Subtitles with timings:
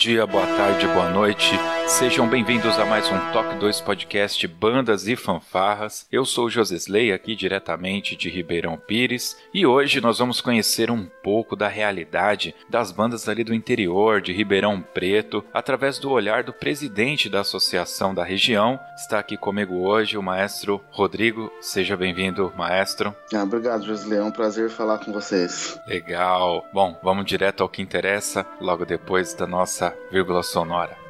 [0.00, 1.79] Dia, boa tarde, boa noite.
[1.90, 6.06] Sejam bem-vindos a mais um Toque 2 Podcast Bandas e Fanfarras.
[6.10, 11.04] Eu sou o Josesley, aqui diretamente de Ribeirão Pires, e hoje nós vamos conhecer um
[11.22, 16.52] pouco da realidade das bandas ali do interior de Ribeirão Preto, através do olhar do
[16.52, 18.78] presidente da associação da região.
[18.96, 21.52] Está aqui comigo hoje o maestro Rodrigo.
[21.60, 23.14] Seja bem-vindo, maestro.
[23.34, 24.20] Ah, obrigado, Josesley.
[24.20, 25.78] É um prazer falar com vocês.
[25.88, 26.64] Legal.
[26.72, 31.09] Bom, vamos direto ao que interessa, logo depois da nossa vírgula sonora.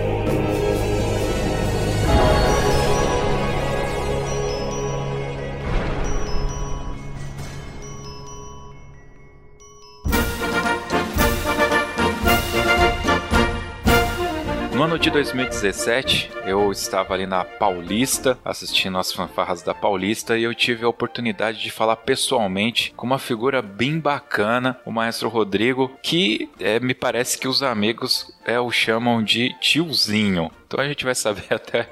[15.11, 20.85] De 2017, eu estava ali na Paulista, assistindo as fanfarras da Paulista, e eu tive
[20.85, 26.79] a oportunidade de falar pessoalmente com uma figura bem bacana, o maestro Rodrigo, que é,
[26.79, 30.51] me parece que os amigos é, o chamam de tiozinho.
[30.71, 31.89] Então a gente vai saber até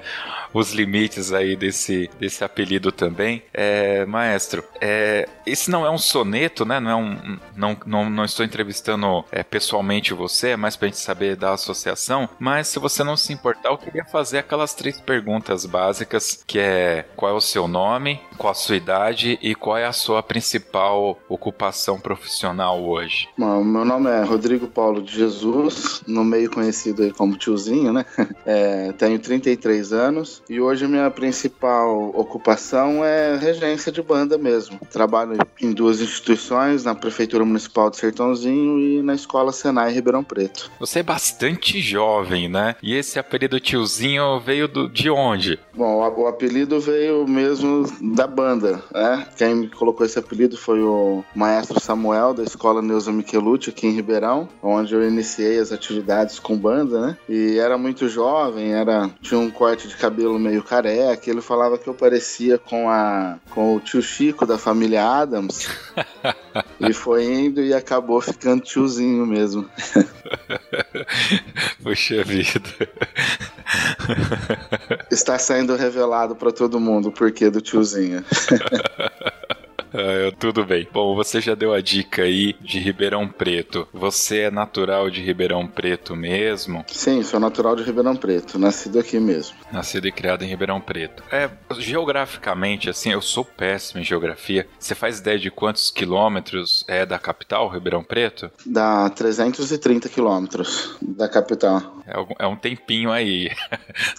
[0.54, 3.42] os limites aí desse, desse apelido também.
[3.52, 6.80] É, maestro, é, esse não é um soneto, né?
[6.80, 10.98] Não, é um, não, não, não estou entrevistando é, pessoalmente você, é mais pra gente
[10.98, 12.28] saber da associação.
[12.38, 17.04] Mas se você não se importar, eu queria fazer aquelas três perguntas básicas, que é
[17.14, 21.18] qual é o seu nome, qual a sua idade e qual é a sua principal
[21.28, 23.28] ocupação profissional hoje.
[23.36, 28.04] Bom, meu nome é Rodrigo Paulo de Jesus, no meio conhecido aí como tiozinho, né?
[28.46, 34.78] É, tenho 33 anos e hoje minha principal ocupação é regência de banda mesmo.
[34.90, 40.70] Trabalho em duas instituições, na Prefeitura Municipal de Sertãozinho e na Escola Senai Ribeirão Preto.
[40.80, 42.76] Você é bastante jovem, né?
[42.82, 45.58] E esse apelido tiozinho veio do, de onde?
[45.74, 47.84] Bom, o, o apelido veio mesmo
[48.14, 49.26] da banda, né?
[49.36, 53.92] Quem me colocou esse apelido foi o maestro Samuel, da Escola Neuza Michelucci, aqui em
[53.92, 57.16] Ribeirão, onde eu iniciei as atividades com banda, né?
[57.28, 61.88] E era muito jovem, era tinha um corte de cabelo meio careca, ele falava que
[61.88, 65.68] eu parecia com a com o tio Chico da família Adams.
[66.80, 69.68] e foi indo e acabou ficando tiozinho mesmo.
[71.82, 72.60] Puxa vida.
[75.10, 78.24] Está sendo revelado para todo mundo o porquê do tiozinho.
[79.92, 80.86] eu Tudo bem.
[80.92, 83.86] Bom, você já deu a dica aí de Ribeirão Preto.
[83.92, 86.84] Você é natural de Ribeirão Preto mesmo?
[86.88, 89.56] Sim, sou natural de Ribeirão Preto, nascido aqui mesmo.
[89.72, 91.22] Nascido e criado em Ribeirão Preto.
[91.30, 94.66] É, geograficamente, assim, eu sou péssimo em geografia.
[94.78, 98.50] Você faz ideia de quantos quilômetros é da capital, Ribeirão Preto?
[98.66, 102.00] Dá 330 quilômetros da capital.
[102.06, 103.50] É, é um tempinho aí.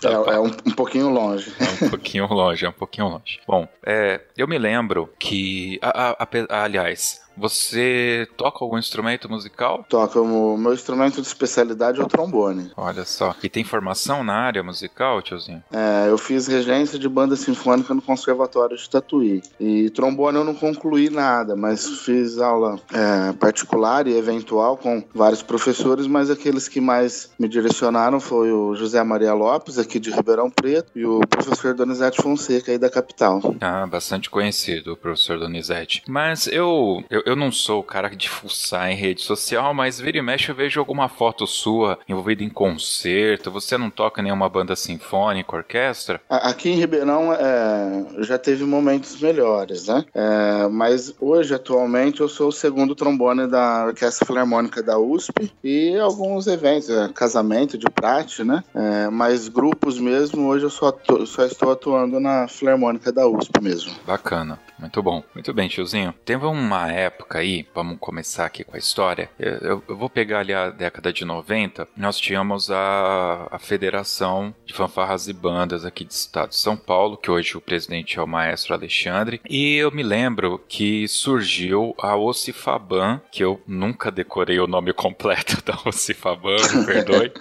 [0.04, 1.54] É, é um, um, pouquinho longe.
[1.60, 3.40] É um pouquinho longe, é um pouquinho longe.
[3.48, 9.86] Bom, é, eu me lembro que, a, a, a, aliás, você toca algum instrumento musical?
[9.88, 10.20] Toca.
[10.20, 12.72] O meu instrumento de especialidade é o trombone.
[12.76, 13.36] Olha só.
[13.42, 15.64] E tem formação na área musical, tiozinho?
[15.72, 19.42] É, eu fiz regência de banda sinfônica no Conservatório de Tatuí.
[19.60, 25.42] E trombone eu não concluí nada, mas fiz aula é, particular e eventual com vários
[25.42, 30.50] professores, mas aqueles que mais me direcionaram foi o José Maria Lopes, aqui de Ribeirão
[30.50, 33.42] Preto, e o professor Donizete Fonseca, aí da capital.
[33.60, 36.04] Ah, bastante conhecido o professor Donizete.
[36.08, 40.18] Mas eu, eu, eu não sou o cara de fuçar em rede social, mas vira
[40.18, 43.52] e mexe eu vejo alguma foto sua envolvida em concerto.
[43.52, 46.22] Você não toca nenhuma banda sinfônica, orquestra?
[46.30, 50.06] Aqui em Ribeirão é, já teve momentos melhores, né?
[50.14, 55.98] É, mas hoje, atualmente, eu sou o segundo trombone da Orquestra Filarmônica da USP e
[55.98, 58.64] alguns eventos, é, casamento de prate, né?
[58.74, 60.96] É, mas grupos mesmo, hoje eu só,
[61.26, 63.94] só estou atuando na Filarmônica da USP mesmo.
[64.06, 64.60] Bacana.
[64.82, 65.24] Muito bom.
[65.34, 66.14] Muito bem, tiozinho.
[66.26, 69.30] Teve uma época aí, vamos começar aqui com a história.
[69.40, 71.88] Eu, eu vou pegar ali a década de 90.
[71.96, 77.18] Nós tínhamos a, a Federação de Fanfarras e Bandas aqui do estado de São Paulo,
[77.18, 79.42] que hoje o presidente é o maestro Alexandre.
[79.50, 85.64] E eu me lembro que surgiu a Ocifaban, que eu nunca decorei o nome completo
[85.64, 87.32] da Ocifaban, me perdoe.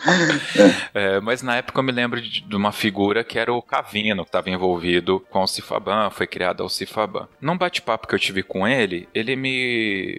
[0.95, 4.25] é, mas na época eu me lembro de, de uma figura que era o Cavino,
[4.25, 7.29] que estava envolvido com a Ocifaban, foi criada a Ocifaban.
[7.41, 9.60] Num bate-papo que eu tive com ele, ele me,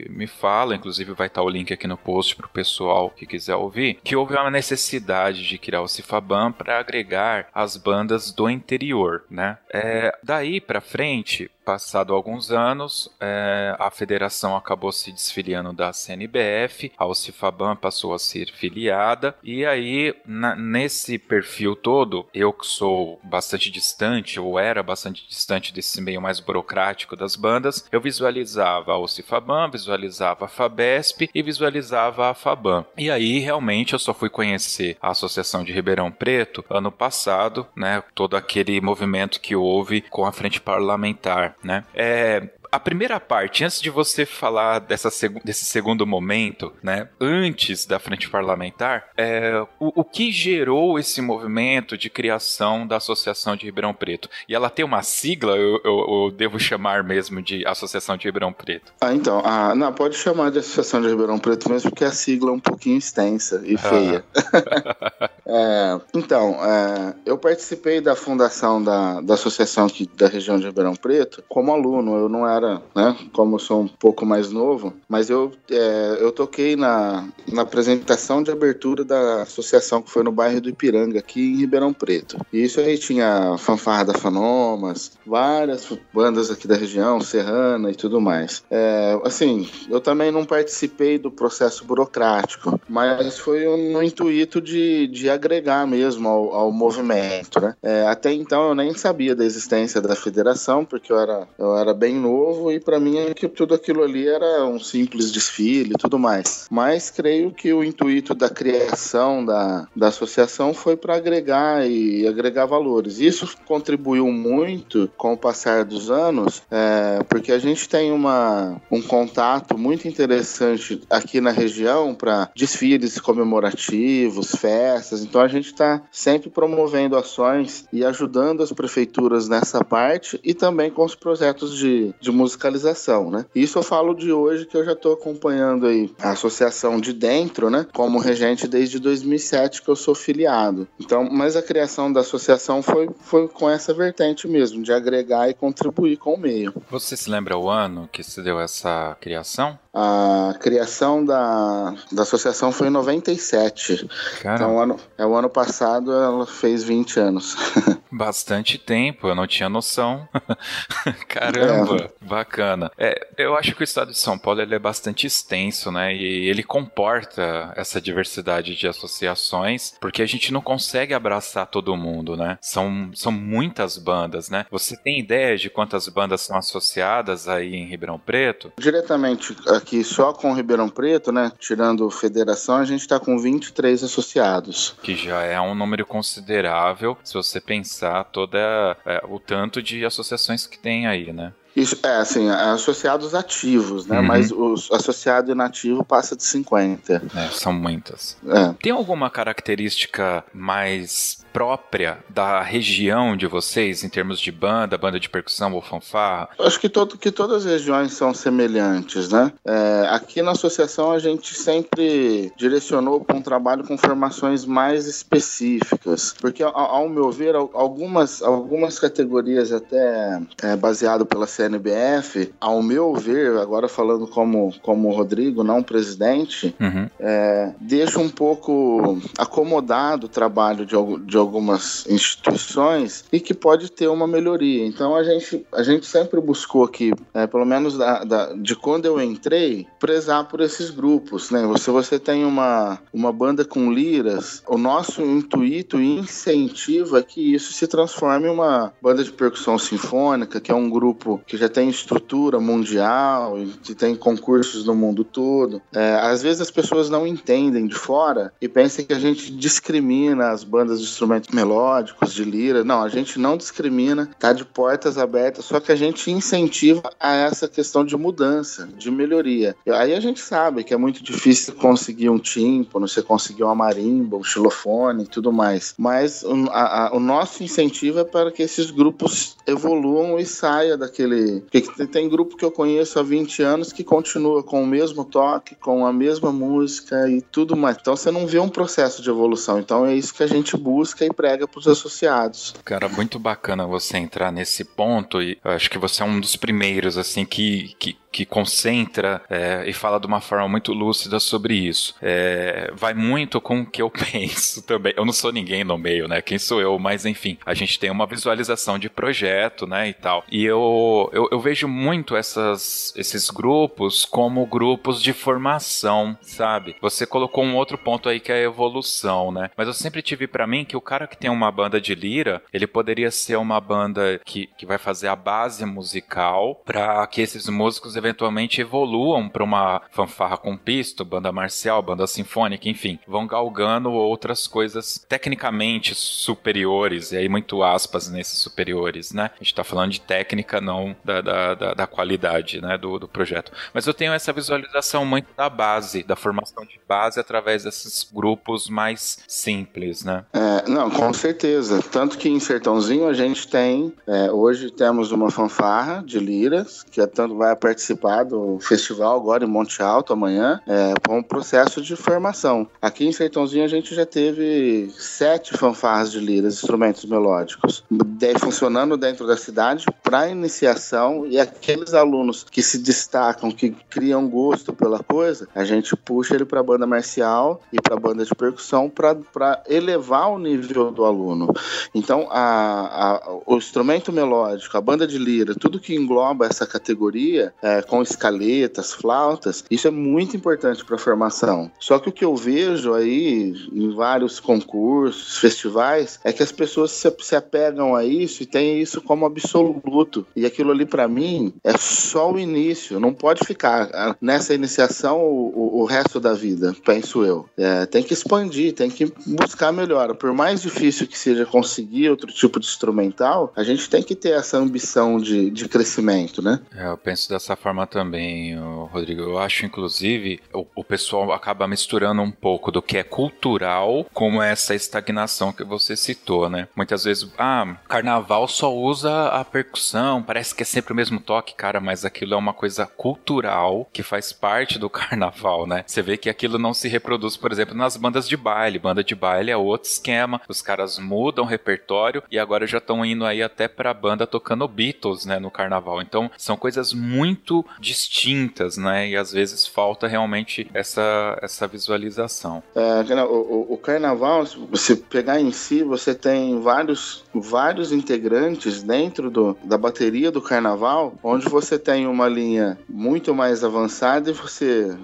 [0.10, 3.56] me fala, inclusive vai estar o link aqui no post para o pessoal que quiser
[3.56, 9.24] ouvir, que houve uma necessidade de criar o Cifabam para agregar as bandas do interior,
[9.30, 9.58] né?
[9.74, 16.92] É, daí para frente, Passado alguns anos, é, a federação acabou se desfiliando da CNBF,
[16.98, 23.20] a Ocifaban passou a ser filiada, e aí, na, nesse perfil todo, eu que sou
[23.24, 28.98] bastante distante, ou era bastante distante desse meio mais burocrático das bandas, eu visualizava a
[28.98, 32.86] Ocifaban, visualizava a Fabesp e visualizava a Faban.
[32.98, 38.04] E aí, realmente, eu só fui conhecer a Associação de Ribeirão Preto ano passado, né?
[38.16, 41.84] Todo aquele movimento que houve com a frente parlamentar né?
[41.94, 47.86] É, a primeira parte, antes de você falar dessa seg desse segundo momento, né, antes
[47.86, 53.66] da frente parlamentar, é, o, o, que gerou esse movimento de criação da Associação de
[53.66, 54.30] Ribeirão Preto?
[54.48, 58.54] E ela tem uma sigla, eu, eu, eu devo chamar mesmo de Associação de Ribeirão
[58.54, 58.94] Preto?
[59.02, 62.52] Ah, então, ah, não, pode chamar de Associação de Ribeirão Preto mesmo, porque a sigla
[62.52, 64.24] é um pouquinho extensa e feia.
[64.36, 65.30] Ah.
[65.46, 70.96] é, então, é, eu participei da fundação da, da associação aqui da região de Ribeirão
[70.96, 72.61] Preto como aluno, eu não era
[72.96, 73.16] né?
[73.34, 78.44] Como eu sou um pouco mais novo, mas eu, é, eu toquei na, na apresentação
[78.44, 82.38] de abertura da associação que foi no bairro do Ipiranga, aqui em Ribeirão Preto.
[82.52, 88.22] E isso aí tinha fanfarra da Fanomas, várias bandas aqui da região, Serrana e tudo
[88.22, 88.64] mais.
[88.70, 95.30] É, assim, eu também não participei do processo burocrático, mas foi no intuito de, de
[95.30, 97.76] agregar mesmo ao, ao movimento, né?
[97.82, 101.94] É, até então eu nem sabia da existência da federação, porque eu era, eu era
[101.94, 105.94] bem novo novo e para mim é que tudo aquilo ali era um simples desfile
[105.94, 106.68] e tudo mais.
[106.70, 112.66] Mas creio que o intuito da criação da, da associação foi para agregar e agregar
[112.66, 113.20] valores.
[113.20, 119.02] Isso contribuiu muito com o passar dos anos, é, porque a gente tem uma, um
[119.02, 125.24] contato muito interessante aqui na região para desfiles comemorativos, festas.
[125.24, 130.92] Então a gente está sempre promovendo ações e ajudando as prefeituras nessa parte e também
[130.92, 133.46] com os projetos de, de musicalização, né?
[133.54, 137.70] Isso eu falo de hoje que eu já estou acompanhando aí a associação de dentro,
[137.70, 137.86] né?
[137.94, 140.88] Como regente desde 2007 que eu sou filiado.
[141.00, 145.54] Então, mas a criação da associação foi, foi com essa vertente mesmo, de agregar e
[145.54, 146.74] contribuir com o meio.
[146.90, 149.78] Você se lembra o ano que se deu essa criação?
[149.94, 154.08] A criação da, da associação foi em 97.
[154.42, 154.64] Caramba.
[154.64, 157.58] Então, o ano, é o ano passado ela fez 20 anos.
[158.10, 160.28] Bastante tempo, eu não tinha noção.
[161.28, 162.26] Caramba, é.
[162.32, 162.90] Bacana.
[162.98, 166.16] É, eu acho que o estado de São Paulo ele é bastante extenso, né?
[166.16, 172.38] E ele comporta essa diversidade de associações, porque a gente não consegue abraçar todo mundo,
[172.38, 172.58] né?
[172.62, 174.66] São, são muitas bandas, né?
[174.72, 178.72] Você tem ideia de quantas bandas são associadas aí em Ribeirão Preto?
[178.80, 181.52] Diretamente aqui só com Ribeirão Preto, né?
[181.60, 184.96] Tirando federação, a gente está com 23 associados.
[185.04, 190.66] Que já é um número considerável se você pensar toda é, o tanto de associações
[190.66, 191.54] que tem aí, né?
[191.76, 194.20] Isso, é, assim, associados ativos, né?
[194.20, 194.26] Uhum.
[194.26, 197.22] Mas o associado inativo passa de 50.
[197.36, 198.38] É, são muitas.
[198.46, 198.74] É.
[198.82, 205.30] Tem alguma característica mais própria da região de vocês, em termos de banda, banda de
[205.30, 206.50] percussão ou fanfarra?
[206.60, 209.52] Acho que, todo, que todas as regiões são semelhantes, né?
[209.66, 216.34] É, aqui na associação a gente sempre direcionou para um trabalho com formações mais específicas,
[216.40, 223.14] porque ao, ao meu ver, algumas, algumas categorias até é, baseado pela CNBF, ao meu
[223.14, 227.10] ver, agora falando como, como Rodrigo, não presidente, uhum.
[227.20, 234.08] é, deixa um pouco acomodado o trabalho de, de algumas instituições e que pode ter
[234.08, 234.86] uma melhoria.
[234.86, 239.06] Então a gente, a gente sempre buscou aqui, é, pelo menos da, da, de quando
[239.06, 241.52] eu entrei, prezar por esses grupos.
[241.52, 241.62] Né?
[241.78, 247.54] Se você tem uma, uma banda com liras, o nosso intuito e incentivo é que
[247.54, 251.68] isso se transforme em uma banda de percussão sinfônica, que é um grupo que já
[251.68, 255.82] tem estrutura mundial que tem concursos no mundo todo.
[255.94, 260.50] É, às vezes as pessoas não entendem de fora e pensam que a gente discrimina
[260.50, 262.84] as bandas de instrumentos melódicos, de lira.
[262.84, 267.34] Não, a gente não discrimina, tá de portas abertas, só que a gente incentiva a
[267.36, 269.76] essa questão de mudança, de melhoria.
[269.88, 274.38] Aí a gente sabe que é muito difícil conseguir um tímpano, você conseguir uma marimba,
[274.38, 275.94] um xilofone e tudo mais.
[275.98, 280.98] Mas o, a, a, o nosso incentivo é para que esses grupos evoluam e saia
[280.98, 281.62] daquele.
[281.62, 285.76] Porque tem grupo que eu conheço há 20 anos que continua com o mesmo toque,
[285.76, 287.98] com a mesma música e tudo mais.
[288.00, 289.80] Então você não vê um processo de evolução.
[289.80, 292.74] Então é isso que a gente busca e prega para os associados.
[292.84, 297.18] Cara, muito bacana você entrar nesse ponto e acho que você é um dos primeiros
[297.18, 302.16] assim que, que que concentra é, e fala de uma forma muito lúcida sobre isso.
[302.22, 305.14] É, vai muito com o que eu penso também.
[305.16, 306.42] Eu não sou ninguém no meio, né?
[306.42, 306.98] Quem sou eu?
[306.98, 310.10] Mas enfim, a gente tem uma visualização de projeto, né?
[310.10, 310.44] E tal.
[310.50, 316.96] E eu, eu, eu vejo muito essas, esses grupos como grupos de formação, sabe?
[317.02, 319.70] Você colocou um outro ponto aí que é a evolução, né?
[319.76, 322.62] Mas eu sempre tive para mim que o cara que tem uma banda de lira,
[322.72, 327.68] ele poderia ser uma banda que, que vai fazer a base musical para que esses
[327.68, 334.12] músicos eventualmente evoluam para uma fanfarra com pisto, banda marcial, banda sinfônica, enfim, vão galgando
[334.12, 339.52] outras coisas tecnicamente superiores, e aí muito aspas nesses superiores, né?
[339.60, 343.28] A gente tá falando de técnica, não da, da, da, da qualidade, né, do, do
[343.28, 343.72] projeto.
[343.94, 348.90] Mas eu tenho essa visualização muito da base, da formação de base através desses grupos
[348.90, 350.46] mais simples, né?
[350.54, 352.02] É, não, com certeza.
[352.12, 357.22] Tanto que em Sertãozinho a gente tem, é, hoje temos uma fanfarra de liras, que
[357.22, 361.44] é tanto vai participar participar do festival agora em Monte Alto amanhã, é, com um
[361.44, 362.88] processo de formação.
[363.02, 369.18] Aqui em Sertãozinho a gente já teve sete fanfarras de liras, instrumentos melódicos, de, funcionando
[369.18, 375.20] dentro da cidade para iniciação e aqueles alunos que se destacam, que criam gosto pela
[375.24, 379.10] coisa, a gente puxa ele para a banda marcial e para a banda de percussão
[379.10, 381.74] para elevar o nível do aluno.
[382.14, 387.74] Então, a, a, o instrumento melódico, a banda de lira, tudo que engloba essa categoria,
[387.82, 391.92] é, com escaletas, flautas, isso é muito importante para a formação.
[392.00, 397.12] Só que o que eu vejo aí em vários concursos, festivais, é que as pessoas
[397.12, 400.46] se, se apegam a isso e têm isso como absoluto.
[400.56, 403.20] E aquilo ali, para mim, é só o início.
[403.20, 407.66] Não pode ficar nessa iniciação o, o resto da vida, penso eu.
[407.78, 410.36] É, tem que expandir, tem que buscar melhor.
[410.36, 414.52] Por mais difícil que seja conseguir outro tipo de instrumental, a gente tem que ter
[414.52, 416.80] essa ambição de, de crescimento, né?
[416.96, 418.74] É, eu penso dessa forma forma também,
[419.12, 419.42] Rodrigo.
[419.42, 424.64] Eu acho, inclusive, o, o pessoal acaba misturando um pouco do que é cultural com
[424.64, 426.88] essa estagnação que você citou, né?
[426.96, 431.76] Muitas vezes, ah, carnaval só usa a percussão, parece que é sempre o mesmo toque,
[431.76, 436.06] cara, mas aquilo é uma coisa cultural que faz parte do carnaval, né?
[436.08, 439.00] Você vê que aquilo não se reproduz, por exemplo, nas bandas de baile.
[439.00, 443.26] Banda de baile é outro esquema, os caras mudam o repertório e agora já estão
[443.26, 446.22] indo aí até pra banda tocando Beatles, né, no carnaval.
[446.22, 449.30] Então, são coisas muito distintas, né?
[449.30, 452.84] E às vezes falta realmente essa, essa visualização.
[452.96, 459.50] É, o, o, carnaval, se você pegar em si, você tem vários, vários integrantes dentro
[459.50, 465.16] do, da bateria do carnaval, onde você tem uma linha muito mais avançada e você,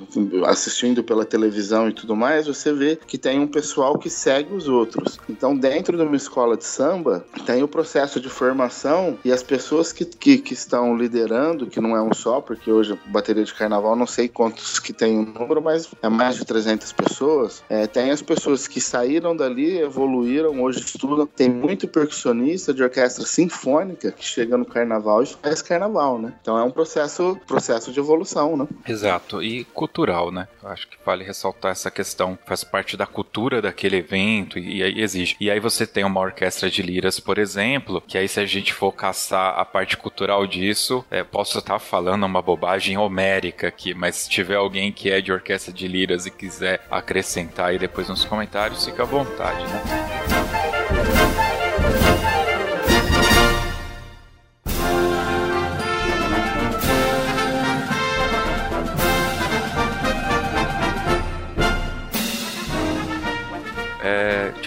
[0.45, 4.67] assistindo pela televisão e tudo mais, você vê que tem um pessoal que segue os
[4.67, 5.19] outros.
[5.29, 9.91] Então, dentro de uma escola de samba, tem o processo de formação e as pessoas
[9.91, 13.95] que, que, que estão liderando, que não é um só, porque hoje bateria de carnaval,
[13.95, 17.61] não sei quantos que tem o número, mas é mais de 300 pessoas.
[17.69, 21.27] É, tem as pessoas que saíram dali, evoluíram, hoje estudam.
[21.27, 26.33] Tem muito percussionista de orquestra sinfônica que chega no carnaval e faz carnaval, né?
[26.41, 28.67] Então é um processo, processo de evolução, né?
[28.87, 30.47] Exato, e cultural, né?
[30.63, 32.37] Acho que vale ressaltar essa questão.
[32.45, 35.35] Faz parte da cultura daquele evento e, e exige.
[35.39, 38.73] E aí você tem uma orquestra de liras, por exemplo, que aí se a gente
[38.73, 44.15] for caçar a parte cultural disso, é, posso estar falando uma bobagem homérica aqui, mas
[44.15, 48.25] se tiver alguém que é de orquestra de liras e quiser acrescentar aí depois nos
[48.25, 50.76] comentários, fica à vontade, né?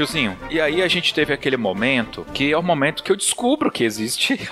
[0.00, 0.36] Tiozinho.
[0.48, 3.84] E aí a gente teve aquele momento que é o momento que eu descubro que
[3.84, 4.38] existe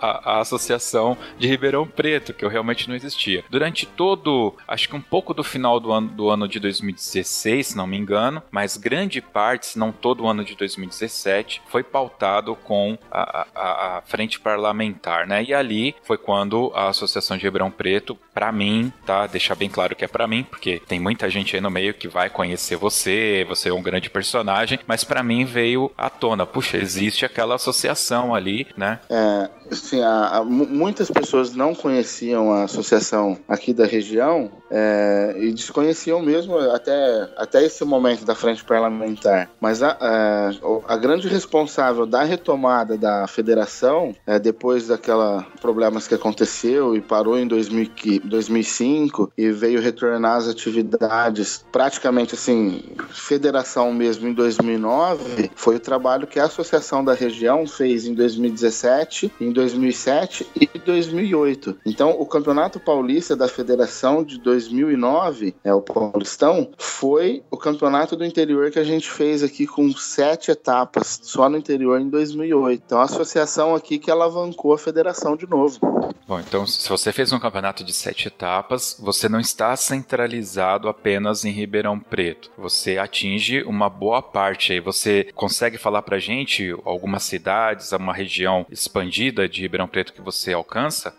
[0.00, 3.44] a, a, associação de Ribeirão Preto, que eu realmente não existia.
[3.50, 7.76] Durante todo, acho que um pouco do final do ano, do ano de 2016, se
[7.76, 12.56] não me engano, mas grande parte, se não todo o ano de 2017, foi pautado
[12.56, 15.44] com a, a, a frente parlamentar, né?
[15.44, 19.26] E ali foi quando a Associação de Ribeirão Preto, para mim, tá?
[19.26, 22.08] Deixar bem claro que é para mim, porque tem muita gente aí no meio que
[22.08, 24.39] vai conhecer você, você é um grande personagem,
[24.86, 28.98] mas para mim veio à tona, puxa, existe aquela associação ali, né?
[29.08, 35.52] É, assim, a, a, muitas pessoas não conheciam a associação aqui da região é, e
[35.52, 39.50] desconheciam mesmo até, até esse momento da frente parlamentar.
[39.60, 40.50] Mas a, a,
[40.94, 47.38] a grande responsável da retomada da federação, é, depois daquela problemas que aconteceu e parou
[47.38, 47.90] em 2000,
[48.24, 56.26] 2005 e veio retornar as atividades praticamente assim, federação mesmo em 2009, foi o trabalho
[56.26, 61.78] que a associação da região fez em 2017, em 2007 e 2008.
[61.84, 68.24] Então, o Campeonato Paulista da Federação de 2009, é o Paulistão, foi o campeonato do
[68.24, 72.82] interior que a gente fez aqui com sete etapas só no interior em 2008.
[72.86, 75.78] Então, a associação aqui que alavancou a federação de novo.
[76.26, 81.44] Bom, então, se você fez um campeonato de sete etapas, você não está centralizado apenas
[81.44, 82.50] em Ribeirão Preto.
[82.56, 84.80] Você atinge uma boa parte aí.
[84.80, 90.52] Você consegue falar pra gente algumas cidades, uma região expandida de Ribeirão Preto que você
[90.52, 91.12] alcança?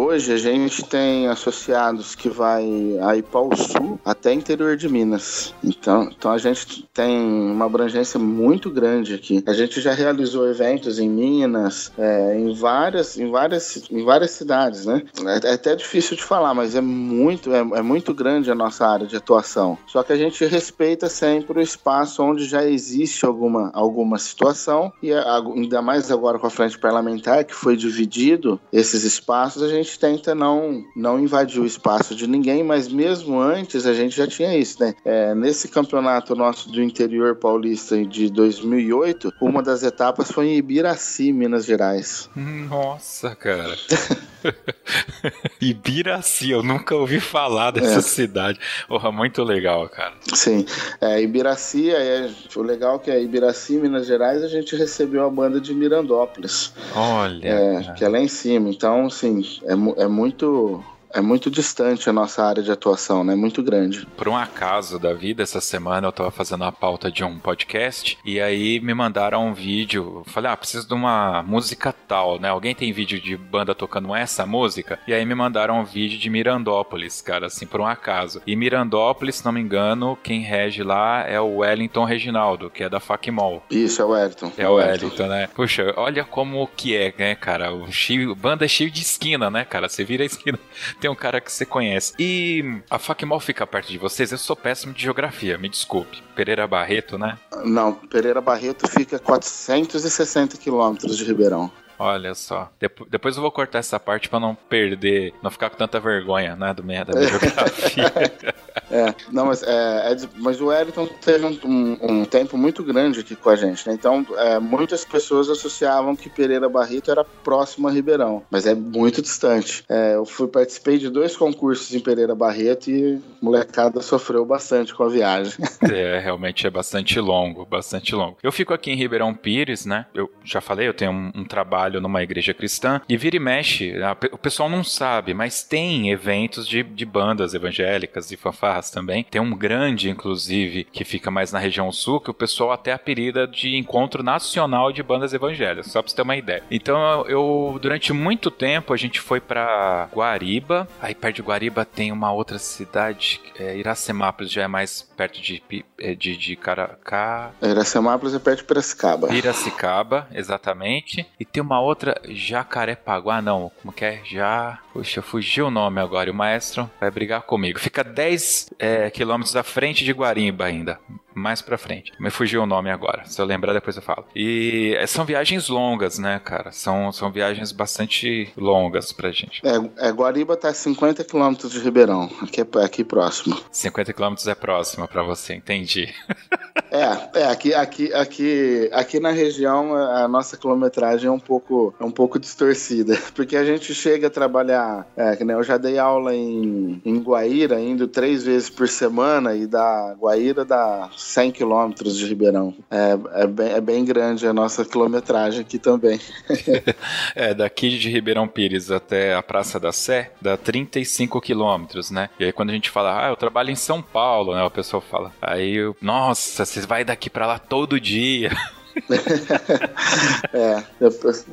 [0.00, 2.64] Hoje a gente tem associados que vai
[3.02, 5.52] aí para o sul até interior de Minas.
[5.62, 9.42] Então, então a gente tem uma abrangência muito grande aqui.
[9.44, 14.86] A gente já realizou eventos em Minas, é, em várias, em várias, em várias cidades,
[14.86, 15.02] né?
[15.26, 18.86] É, é até difícil de falar, mas é muito, é, é muito grande a nossa
[18.86, 19.76] área de atuação.
[19.86, 25.12] Só que a gente respeita sempre o espaço onde já existe alguma, alguma situação e
[25.12, 30.34] ainda mais agora com a frente parlamentar que foi dividido esses espaços, a gente tenta
[30.34, 34.82] não não invadir o espaço de ninguém, mas mesmo antes a gente já tinha isso,
[34.82, 34.94] né?
[35.04, 41.32] É, nesse campeonato nosso do interior paulista de 2008, uma das etapas foi em Ibiraci,
[41.32, 42.30] Minas Gerais.
[42.34, 43.76] Nossa, cara.
[45.60, 48.02] Ibiraci, eu nunca ouvi falar dessa é.
[48.02, 48.58] cidade.
[48.86, 50.14] Porra, muito legal, cara.
[50.34, 50.64] Sim.
[51.00, 55.30] É, Ibiraci, é, o legal é que é Ibiraci, Minas Gerais, a gente recebeu a
[55.30, 56.72] banda de Mirandópolis.
[56.94, 57.46] Olha.
[57.46, 58.68] É, que é lá em cima.
[58.68, 63.34] Então, assim, é, é muito é muito distante a nossa área de atuação, né?
[63.34, 64.06] Muito grande.
[64.16, 68.18] Por um acaso da vida, essa semana eu tava fazendo a pauta de um podcast
[68.24, 70.22] e aí me mandaram um vídeo.
[70.26, 72.48] Eu falei, ah, preciso de uma música tal, né?
[72.48, 74.98] Alguém tem vídeo de banda tocando essa música?
[75.06, 78.42] E aí me mandaram um vídeo de Mirandópolis, cara, assim, por um acaso.
[78.46, 82.88] E Mirandópolis, se não me engano, quem rege lá é o Wellington Reginaldo, que é
[82.88, 83.62] da Facmol.
[83.70, 84.52] Isso, é o Wellington.
[84.56, 85.48] É o Wellington, né?
[85.54, 87.72] Puxa, olha como que é, né, cara?
[87.72, 89.88] O cheio, banda é cheio de esquina, né, cara?
[89.88, 90.58] Você vira a esquina
[91.00, 92.12] tem um cara que você conhece.
[92.18, 94.32] E a Facmol fica perto de vocês?
[94.32, 96.22] Eu sou péssimo de geografia, me desculpe.
[96.34, 97.38] Pereira Barreto, né?
[97.64, 101.70] Não, Pereira Barreto fica a 460 quilômetros de Ribeirão.
[101.98, 102.70] Olha só.
[103.10, 106.72] depois eu vou cortar essa parte para não perder, não ficar com tanta vergonha, né,
[106.72, 108.12] do meio da minha geografia.
[108.90, 113.20] É, não, mas, é, é, mas o Wellington teve um, um, um, tempo muito grande
[113.20, 113.92] aqui com a gente, né?
[113.92, 119.20] Então, é, muitas pessoas associavam que Pereira Barreto era próximo a Ribeirão, mas é muito
[119.20, 119.84] distante.
[119.88, 125.02] É, eu fui participei de dois concursos em Pereira Barreto e molecada sofreu bastante com
[125.04, 125.54] a viagem.
[125.88, 128.36] É, realmente é bastante longo, bastante longo.
[128.42, 130.06] Eu fico aqui em Ribeirão Pires, né?
[130.12, 133.94] Eu já falei, eu tenho um, um trabalho numa igreja cristã e vira e mexe,
[134.02, 139.24] a, o pessoal não sabe, mas tem eventos de, de bandas evangélicas e fanfarras também.
[139.24, 143.46] Tem um grande, inclusive, que fica mais na região sul, que o pessoal até apelida
[143.46, 146.62] de Encontro Nacional de Bandas Evangélicas, só pra você ter uma ideia.
[146.70, 152.12] Então, eu, durante muito tempo, a gente foi para Guariba, aí perto de Guariba tem
[152.12, 155.62] uma outra cidade, é, Iracemápolis, já é mais perto de,
[155.98, 157.52] é, de, de Caracá.
[157.62, 159.28] Iracemápolis é perto de Piracicaba.
[159.28, 161.26] Piracicaba, exatamente.
[161.38, 164.20] E tem uma outra, Jacarepaguá, não, como que é?
[164.24, 164.78] Já...
[164.92, 167.78] Puxa, fugiu o nome agora, e o maestro vai brigar comigo.
[167.78, 170.98] Fica 10 é, quilômetros à frente de Guarimba ainda
[171.38, 172.12] mais pra frente.
[172.18, 173.24] Me fugiu o nome agora.
[173.24, 174.24] Se eu lembrar, depois eu falo.
[174.34, 176.72] E é, são viagens longas, né, cara?
[176.72, 179.62] São, são viagens bastante longas pra gente.
[179.64, 182.30] É, é Guariba tá a 50 quilômetros de Ribeirão.
[182.42, 183.58] Aqui é aqui próximo.
[183.70, 186.12] 50 quilômetros é próximo pra você, entendi.
[186.90, 192.04] é, é aqui, aqui, aqui, aqui na região a nossa quilometragem é um pouco, é
[192.04, 193.16] um pouco distorcida.
[193.34, 197.18] Porque a gente chega a trabalhar, é, que nem eu já dei aula em, em
[197.20, 202.74] Guaíra, indo três vezes por semana, e da Guaíra dá 100 quilômetros de Ribeirão.
[202.90, 206.18] É, é, bem, é bem grande a nossa quilometragem aqui também.
[207.36, 212.30] é, daqui de Ribeirão Pires até a Praça da Sé dá 35 quilômetros, né?
[212.40, 214.62] E aí quando a gente fala, ah, eu trabalho em São Paulo, né?
[214.62, 218.50] O pessoal fala, aí, nossa, você vai daqui para lá todo dia.
[220.52, 220.82] é,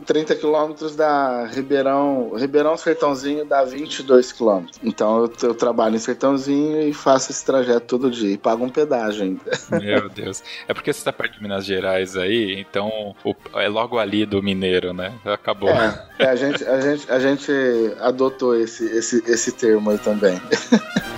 [0.05, 4.79] 30 quilômetros da Ribeirão, Ribeirão Sertãozinho dá 22 quilômetros.
[4.83, 8.69] Então eu, eu, trabalho em Sertãozinho e faço esse trajeto todo dia e pago um
[8.69, 9.41] pedágio ainda.
[9.81, 10.43] Meu Deus.
[10.67, 14.41] É porque você está perto de Minas Gerais aí, então o, é logo ali do
[14.41, 15.13] Mineiro, né?
[15.25, 15.69] Acabou.
[15.69, 17.51] É, é, a, gente, a, gente, a gente
[17.99, 20.41] adotou esse, esse, esse termo aí também.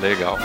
[0.02, 0.38] Legal.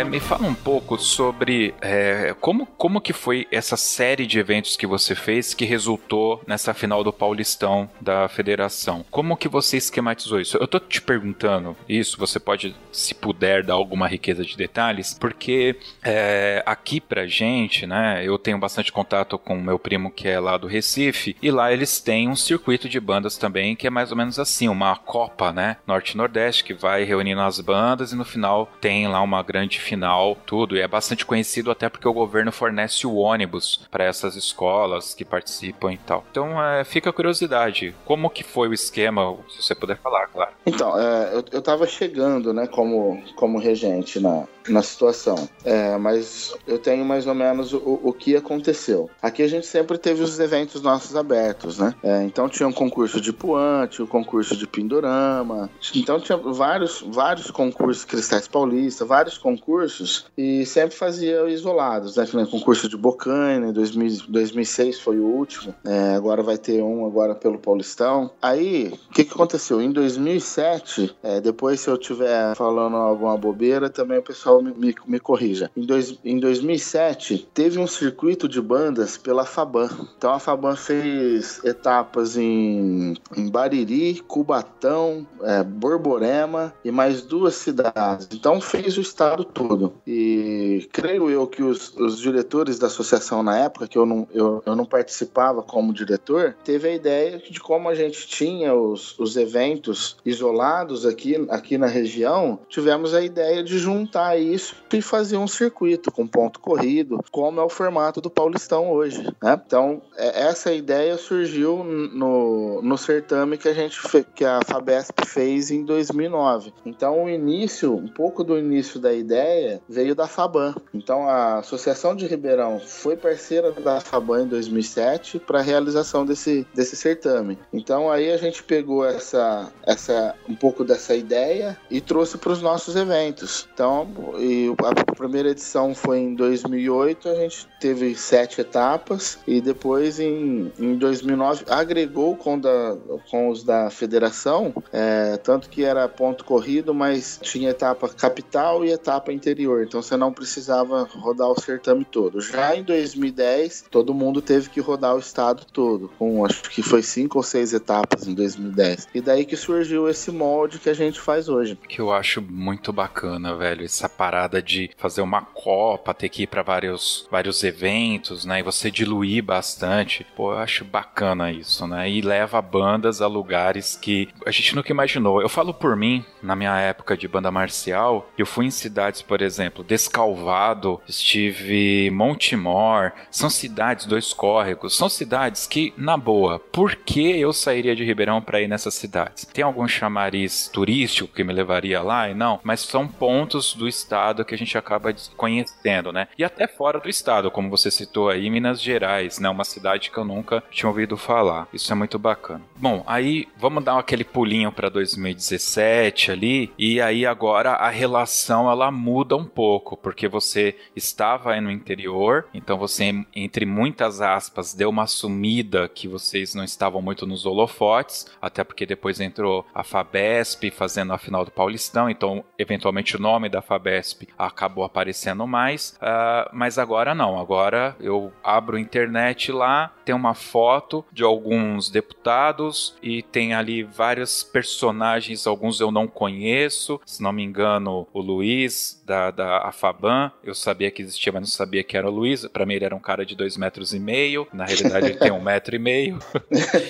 [0.00, 4.74] É, me fala um pouco sobre é, como, como que foi essa série de eventos
[4.74, 9.04] que você fez que resultou nessa final do Paulistão da Federação.
[9.10, 10.56] Como que você esquematizou isso?
[10.56, 15.76] Eu tô te perguntando isso, você pode, se puder, dar alguma riqueza de detalhes, porque
[16.02, 20.56] é, aqui pra gente, né, eu tenho bastante contato com meu primo que é lá
[20.56, 24.16] do Recife, e lá eles têm um circuito de bandas também que é mais ou
[24.16, 29.06] menos assim, uma Copa, né, Norte-Nordeste, que vai reunindo as bandas e no final tem
[29.06, 30.76] lá uma grande final, tudo.
[30.76, 35.24] E é bastante conhecido até porque o governo fornece o ônibus para essas escolas que
[35.24, 36.24] participam e tal.
[36.30, 40.52] Então é, fica a curiosidade, como que foi o esquema, se você puder falar, claro.
[40.64, 45.48] Então, é, eu, eu tava chegando, né, como, como regente na, na situação.
[45.64, 49.10] É, mas eu tenho mais ou menos o, o que aconteceu.
[49.22, 51.94] Aqui a gente sempre teve os eventos nossos abertos, né?
[52.02, 55.70] É, então tinha um concurso de puante, o um concurso de pindorama.
[55.94, 62.26] Então tinha vários, vários concursos Cristais Paulista, vários concursos e sempre fazia isolados, né?
[62.50, 65.74] Concurso de Bocaina, em 2006 foi o último.
[65.84, 68.30] É, agora vai ter um agora pelo Paulistão.
[68.40, 69.80] Aí, o que, que aconteceu?
[69.80, 74.72] Em 2007, é, depois se eu estiver falando alguma bobeira, também o pessoal pessoal me,
[74.72, 75.70] me, me corrija.
[75.76, 79.88] Em, dois, em 2007, teve um circuito de bandas pela Faban.
[80.16, 88.28] Então a Faban fez etapas em, em Bariri, Cubatão, é, Borborema e mais duas cidades.
[88.32, 89.92] Então fez o estado todo.
[90.06, 94.62] E creio eu que os, os diretores da associação na época, que eu não, eu,
[94.66, 99.36] eu não participava como diretor, teve a ideia de como a gente tinha os, os
[99.36, 105.46] eventos isolados aqui, aqui na região, tivemos a ideia de juntar isso e fazer um
[105.46, 109.22] circuito com ponto corrido, como é o formato do Paulistão hoje.
[109.42, 109.60] Né?
[109.66, 114.00] Então, é, essa ideia surgiu no, no certame que a gente
[114.34, 116.72] que a Fabesp fez em 2009.
[116.84, 120.74] Então, o início, um pouco do início da ideia veio da Faban.
[120.92, 126.66] Então, a Associação de Ribeirão foi parceira da Faban em 2007 para a realização desse,
[126.74, 127.58] desse certame.
[127.72, 132.62] Então, aí a gente pegou essa, essa um pouco dessa ideia e trouxe para os
[132.62, 133.68] nossos eventos.
[133.72, 140.20] Então, e a primeira edição foi em 2008, a gente teve sete etapas e depois
[140.20, 142.96] em, em 2009 agregou com, da,
[143.30, 148.92] com os da federação, é, tanto que era ponto corrido, mas tinha etapa capital e,
[148.92, 149.82] etapa interior.
[149.82, 152.40] Então você não precisava rodar o certame todo.
[152.40, 157.02] Já em 2010, todo mundo teve que rodar o estado todo, com acho que foi
[157.02, 159.08] cinco ou seis etapas em 2010.
[159.14, 161.78] E daí que surgiu esse molde que a gente faz hoje.
[161.88, 166.46] Que eu acho muito bacana, velho, essa parada de fazer uma copa, ter que ir
[166.46, 168.60] para vários vários eventos, né?
[168.60, 170.26] E você diluir bastante.
[170.36, 172.10] Pô, eu acho bacana isso, né?
[172.10, 175.40] E leva bandas a lugares que a gente nunca imaginou.
[175.40, 179.40] Eu falo por mim, na minha época de banda marcial, eu fui em cidades, por
[179.40, 187.40] exemplo, Descalvado, estive Montemor, são cidades, dois córregos, são cidades que, na boa, por que
[187.40, 189.46] eu sairia de Ribeirão para ir nessas cidades?
[189.46, 192.28] Tem algum chamariz turístico que me levaria lá?
[192.28, 194.09] E não, mas são pontos do estado
[194.44, 196.28] que a gente acaba conhecendo, né?
[196.36, 199.48] E até fora do estado, como você citou aí, Minas Gerais, né?
[199.48, 201.68] Uma cidade que eu nunca tinha ouvido falar.
[201.72, 202.62] Isso é muito bacana.
[202.76, 208.90] Bom, aí vamos dar aquele pulinho para 2017 ali, e aí agora a relação ela
[208.90, 214.88] muda um pouco, porque você estava aí no interior, então você, entre muitas aspas, deu
[214.88, 220.70] uma sumida que vocês não estavam muito nos holofotes, até porque depois entrou a Fabesp
[220.70, 223.99] fazendo a final do Paulistão, então eventualmente o nome da Fabesp
[224.38, 230.34] acabou aparecendo mais, uh, mas agora não, agora eu abro a internet lá, tem uma
[230.34, 237.32] foto de alguns deputados e tem ali vários personagens, alguns eu não conheço, se não
[237.32, 241.96] me engano, o Luiz da, da Afaban, eu sabia que existia, mas não sabia que
[241.96, 244.64] era o Luiz, para mim ele era um cara de dois metros e meio, na
[244.64, 246.18] realidade ele tem um metro e meio.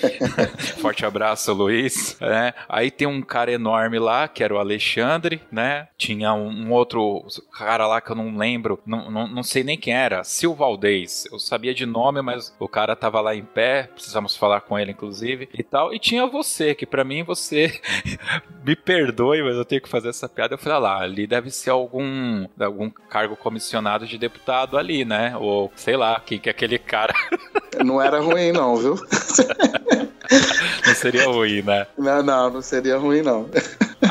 [0.79, 2.17] Forte abraço, Luiz.
[2.21, 5.87] É, aí tem um cara enorme lá, que era o Alexandre, né?
[5.97, 7.00] Tinha um, um outro
[7.51, 11.27] cara lá que eu não lembro, não, não, não sei nem quem era, Silvaldez.
[11.31, 14.91] Eu sabia de nome, mas o cara tava lá em pé, precisamos falar com ele,
[14.91, 15.93] inclusive, e tal.
[15.93, 17.79] E tinha você, que para mim você
[18.65, 20.53] me perdoe, mas eu tenho que fazer essa piada.
[20.53, 25.35] Eu falei, ah lá, ali deve ser algum, algum cargo comissionado de deputado ali, né?
[25.37, 27.13] Ou sei lá, que, que aquele cara.
[27.83, 28.95] não era ruim, não, viu?
[30.85, 31.87] não seria ruim, né?
[31.97, 33.49] Não, não, não seria ruim, não.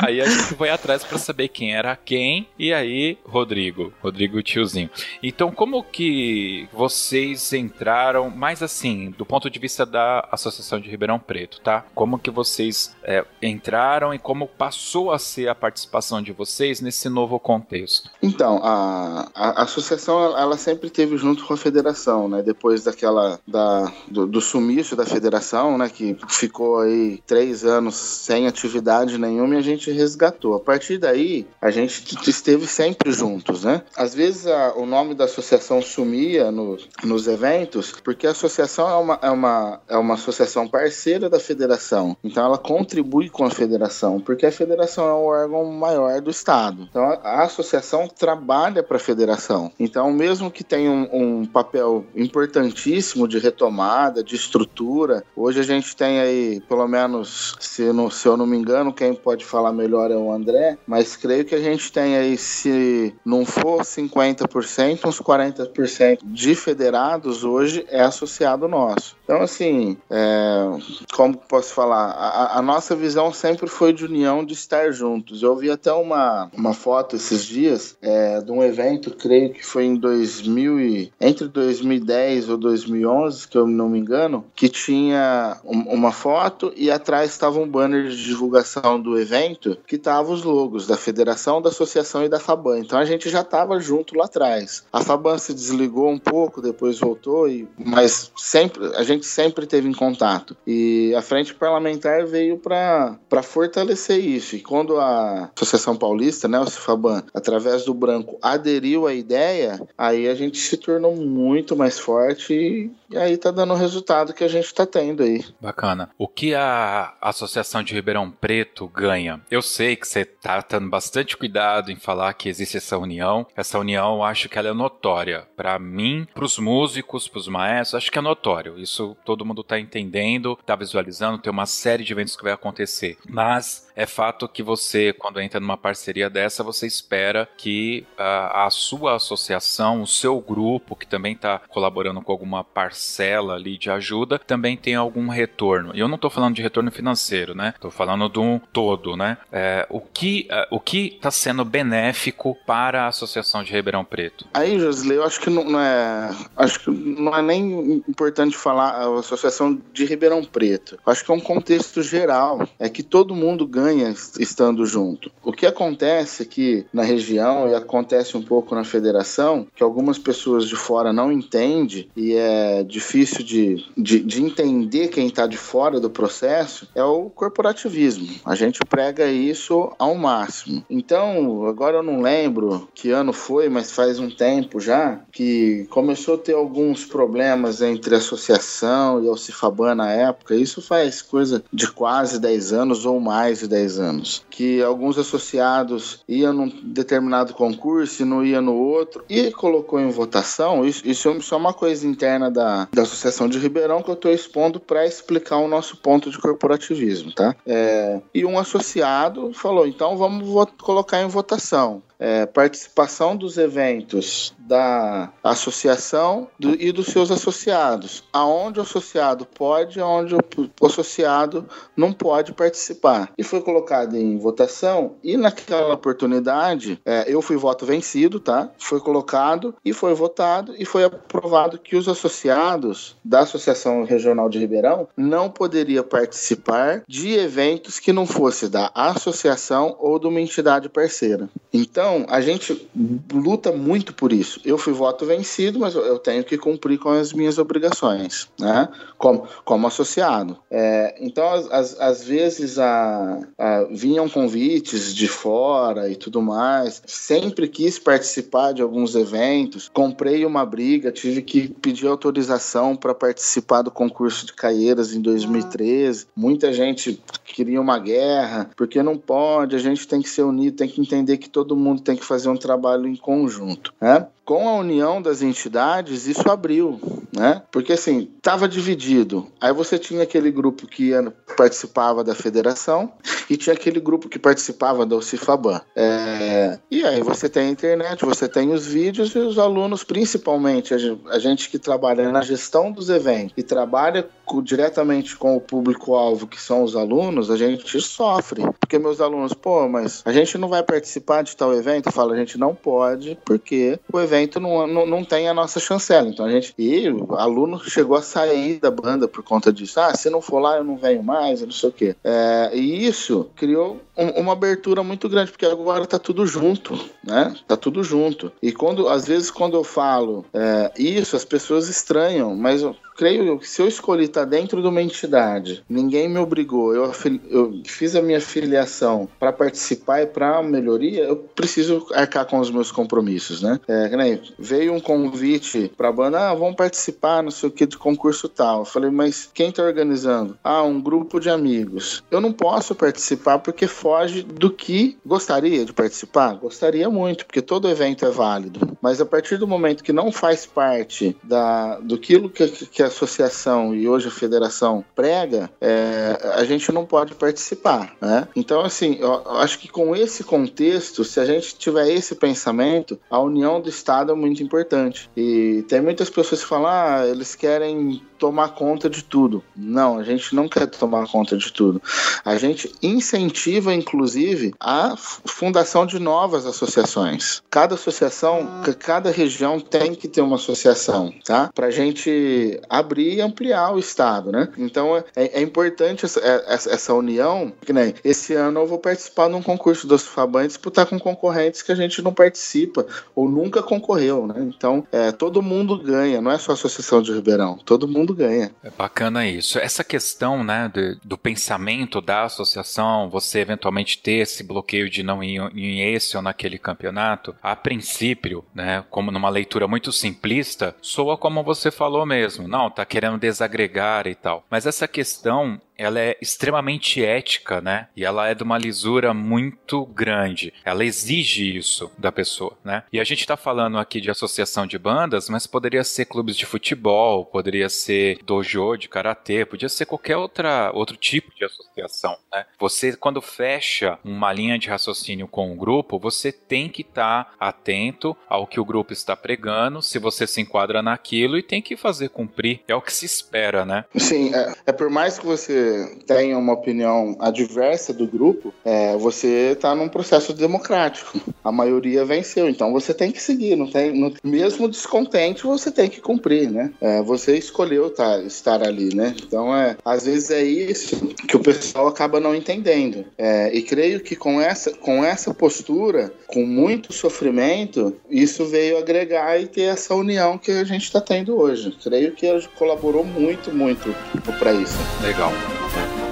[0.11, 4.89] Aí a gente foi atrás para saber quem era quem, e aí Rodrigo, Rodrigo tiozinho.
[5.21, 11.19] Então, como que vocês entraram, mais assim, do ponto de vista da Associação de Ribeirão
[11.19, 11.85] Preto, tá?
[11.93, 17.07] Como que vocês é, entraram e como passou a ser a participação de vocês nesse
[17.07, 18.09] novo contexto?
[18.23, 22.41] Então, a, a associação, ela sempre teve junto com a federação, né?
[22.41, 25.89] Depois daquela, da, do, do sumiço da federação, né?
[25.89, 30.55] Que ficou aí três anos sem atividade nenhuma e a gente resgatou.
[30.55, 33.83] A partir daí, a gente esteve sempre juntos, né?
[33.95, 38.95] Às vezes a, o nome da associação sumia no, nos eventos, porque a associação é
[38.95, 42.15] uma, é, uma, é uma associação parceira da federação.
[42.23, 46.87] Então ela contribui com a federação, porque a federação é o órgão maior do Estado.
[46.89, 49.71] Então a, a associação trabalha para a federação.
[49.79, 55.95] Então, mesmo que tenha um, um papel importantíssimo de retomada, de estrutura, hoje a gente
[55.95, 60.15] tem aí, pelo menos, se, se eu não me engano, quem pode falar melhor é
[60.15, 66.19] o André, mas creio que a gente tem aí, se não for 50%, uns 40%
[66.23, 69.15] de federados hoje é associado nosso.
[69.23, 70.69] Então, assim, é,
[71.13, 72.11] como posso falar?
[72.11, 75.41] A, a, nossa visão sempre foi de união, de estar juntos.
[75.41, 79.85] Eu vi até uma, uma foto esses dias é, de um evento, creio que foi
[79.85, 85.79] em 2000 e, entre 2010 ou 2011, que eu não me engano, que tinha um,
[85.93, 90.87] uma foto e atrás estava um banner de divulgação do evento que tava os logos
[90.87, 92.79] da Federação, da Associação e da Faban.
[92.79, 94.83] Então a gente já estava junto lá atrás.
[94.91, 99.87] A Faban se desligou um pouco, depois voltou, e, mas sempre a gente sempre teve
[99.87, 100.55] em contato.
[100.65, 104.55] E a Frente Parlamentar veio para fortalecer isso.
[104.55, 110.27] E quando a Associação Paulista, né, o Cifaban, através do Branco, aderiu à ideia, aí
[110.27, 114.43] a gente se tornou muito mais forte e, e aí tá dando o resultado que
[114.43, 115.43] a gente está tendo aí.
[115.59, 116.09] Bacana.
[116.17, 119.41] O que a Associação de Ribeirão Preto ganha?
[119.49, 123.45] Eu sei que você tá tendo bastante cuidado em falar que existe essa união.
[123.55, 125.47] Essa união, eu acho que ela é notória.
[125.55, 128.79] Para mim, para os músicos, para os maestros, acho que é notório.
[128.79, 133.17] Isso todo mundo tá entendendo, tá visualizando, tem uma série de eventos que vai acontecer.
[133.27, 138.69] Mas é fato que você, quando entra numa parceria dessa, você espera que a, a
[138.69, 144.39] sua associação, o seu grupo, que também está colaborando com alguma parcela ali de ajuda,
[144.39, 145.91] também tenha algum retorno.
[145.93, 147.73] E eu não estou falando de retorno financeiro, né?
[147.75, 149.37] Estou falando de um todo, né?
[149.51, 154.45] É, o que é, o que está sendo benéfico para a associação de Ribeirão Preto?
[154.53, 158.91] Aí, Josley, eu acho que não, não é, acho que não é nem importante falar
[158.91, 160.97] a associação de Ribeirão Preto.
[161.05, 165.31] Eu acho que é um contexto geral, é que todo mundo ganha ganha estando junto.
[165.43, 170.67] O que acontece que na região e acontece um pouco na federação, que algumas pessoas
[170.67, 175.99] de fora não entendem e é difícil de, de, de entender quem está de fora
[175.99, 178.27] do processo, é o corporativismo.
[178.45, 180.83] A gente prega isso ao máximo.
[180.89, 186.35] Então, agora eu não lembro que ano foi, mas faz um tempo já, que começou
[186.35, 190.55] a ter alguns problemas entre a associação e a na época.
[190.55, 194.45] Isso faz coisa de quase 10 anos ou mais 10 anos.
[194.49, 200.09] Que alguns associados iam num determinado concurso e não ia no outro e colocou em
[200.09, 200.85] votação.
[200.85, 204.79] Isso, isso é uma coisa interna da, da Associação de Ribeirão que eu estou expondo
[204.79, 207.55] para explicar o nosso ponto de corporativismo, tá?
[207.65, 215.31] É, e um associado falou: então vamos colocar em votação é, participação dos eventos da
[215.43, 220.39] associação do, e dos seus associados, aonde o associado pode, aonde o,
[220.79, 223.31] o associado não pode participar.
[223.37, 228.69] E foi colocado em votação e naquela oportunidade é, eu fui voto vencido, tá?
[228.77, 234.59] Foi colocado e foi votado e foi aprovado que os associados da Associação Regional de
[234.59, 240.89] Ribeirão não poderia participar de eventos que não fosse da associação ou de uma entidade
[240.89, 241.49] parceira.
[241.73, 242.89] Então então, a gente
[243.31, 244.60] luta muito por isso.
[244.63, 248.89] Eu fui voto vencido, mas eu tenho que cumprir com as minhas obrigações, né?
[249.17, 250.57] Como, como associado.
[250.69, 257.01] É, então, às, vezes, a, a, vinham convites de fora e tudo mais.
[257.05, 259.89] Sempre quis participar de alguns eventos.
[259.93, 266.27] Comprei uma briga, tive que pedir autorização para participar do concurso de Caieiras em 2013.
[266.35, 270.87] Muita gente queria uma guerra, porque não pode, a gente tem que ser unido, tem
[270.87, 273.93] que entender que todo mundo tem que fazer um trabalho em conjunto.
[273.99, 274.25] Né?
[274.51, 276.99] Com a união das entidades, isso abriu,
[277.33, 277.61] né?
[277.71, 279.47] Porque assim, estava dividido.
[279.61, 281.13] Aí você tinha aquele grupo que
[281.55, 283.13] participava da federação
[283.49, 285.79] e tinha aquele grupo que participava da Ocifaban.
[285.95, 290.93] É, e aí você tem a internet, você tem os vídeos e os alunos, principalmente
[290.93, 294.27] a gente que trabalha na gestão dos eventos e trabalha
[294.61, 298.63] diretamente com o público-alvo, que são os alunos, a gente sofre.
[298.81, 302.07] Porque meus alunos, pô, mas a gente não vai participar de tal evento?
[302.07, 305.79] Eu falo, a gente não pode, porque o evento não, não, não tem a nossa
[305.79, 306.27] chancela.
[306.27, 306.73] Então a gente.
[306.77, 309.99] E o aluno chegou a sair da banda por conta disso.
[309.99, 312.15] Ah, se não for lá, eu não venho mais, não sei o quê.
[312.23, 317.53] É, e isso criou um, uma abertura muito grande, porque agora tá tudo junto, né?
[317.67, 318.51] Tá tudo junto.
[318.61, 323.59] E quando, às vezes, quando eu falo é, isso, as pessoas estranham, mas eu creio
[323.59, 327.11] que se eu escolhi estar dentro de uma entidade, ninguém me obrigou, eu,
[327.51, 332.71] eu fiz a minha filiação para participar e para melhoria, eu preciso arcar com os
[332.71, 333.79] meus compromissos, né?
[333.87, 337.85] É, nem, veio um convite para a banda, ah, vamos participar, não sei o que,
[337.85, 338.79] de concurso tal.
[338.79, 340.57] Eu falei, mas quem está organizando?
[340.63, 342.23] Ah, um grupo de amigos.
[342.31, 346.55] Eu não posso participar porque foge do que gostaria de participar.
[346.55, 348.97] Gostaria muito, porque todo evento é válido.
[348.99, 353.93] Mas a partir do momento que não faz parte da, do que, que a associação
[353.93, 358.47] e hoje a federação prega, é, a gente não pode participar, né?
[358.55, 363.39] Então, assim, eu acho que com esse contexto, se a gente tiver esse pensamento, a
[363.39, 365.29] união do Estado é muito importante.
[365.35, 369.63] E tem muitas pessoas que falam, ah, eles querem tomar conta de tudo.
[369.75, 372.01] Não, a gente não quer tomar conta de tudo.
[372.43, 377.61] A gente incentiva, inclusive, a fundação de novas associações.
[377.69, 381.69] Cada associação, cada região tem que ter uma associação, tá?
[381.73, 384.69] Para a gente abrir e ampliar o Estado, né?
[384.77, 387.71] Então é, é importante essa, é, essa, união.
[387.85, 391.81] Que nem esse ano eu vou participar num concurso do Faban e disputar com concorrentes
[391.81, 394.55] que a gente não participa ou nunca concorreu, né?
[394.59, 398.35] Então é, todo mundo ganha, não é só a Associação de Ribeirão, todo mundo mundo
[398.35, 398.71] ganha.
[398.83, 399.79] É bacana isso.
[399.79, 405.43] Essa questão, né, do, do pensamento da associação, você eventualmente ter esse bloqueio de não
[405.43, 411.37] ir em esse ou naquele campeonato, a princípio, né, como numa leitura muito simplista, soa
[411.37, 412.67] como você falou mesmo.
[412.67, 414.63] Não, tá querendo desagregar e tal.
[414.69, 418.07] Mas essa questão ela é extremamente ética, né?
[418.15, 420.73] E ela é de uma lisura muito grande.
[420.83, 423.03] Ela exige isso da pessoa, né?
[423.13, 426.65] E a gente tá falando aqui de associação de bandas, mas poderia ser clubes de
[426.65, 432.65] futebol, poderia ser dojo de karatê, podia ser qualquer outra, outro tipo de associação, né?
[432.79, 437.53] Você, quando fecha uma linha de raciocínio com um grupo, você tem que estar tá
[437.59, 441.95] atento ao que o grupo está pregando, se você se enquadra naquilo e tem que
[441.95, 442.81] fazer cumprir.
[442.87, 444.05] É o que se espera, né?
[444.15, 445.90] Sim, é, é por mais que você
[446.25, 451.39] tem uma opinião adversa do grupo, é, você está num processo democrático.
[451.63, 453.75] A maioria venceu, então você tem que seguir.
[453.75, 456.91] Não tem, não, mesmo descontente, você tem que cumprir, né?
[456.99, 459.35] É, você escolheu tá, estar ali, né?
[459.41, 463.25] Então, é, às vezes é isso que o pessoal acaba não entendendo.
[463.37, 469.59] É, e creio que com essa, com essa postura, com muito sofrimento, isso veio agregar
[469.61, 471.95] e ter essa união que a gente está tendo hoje.
[472.03, 474.13] Creio que colaborou muito, muito
[474.59, 474.97] para isso.
[475.21, 475.51] Legal.
[475.93, 476.30] Thank you.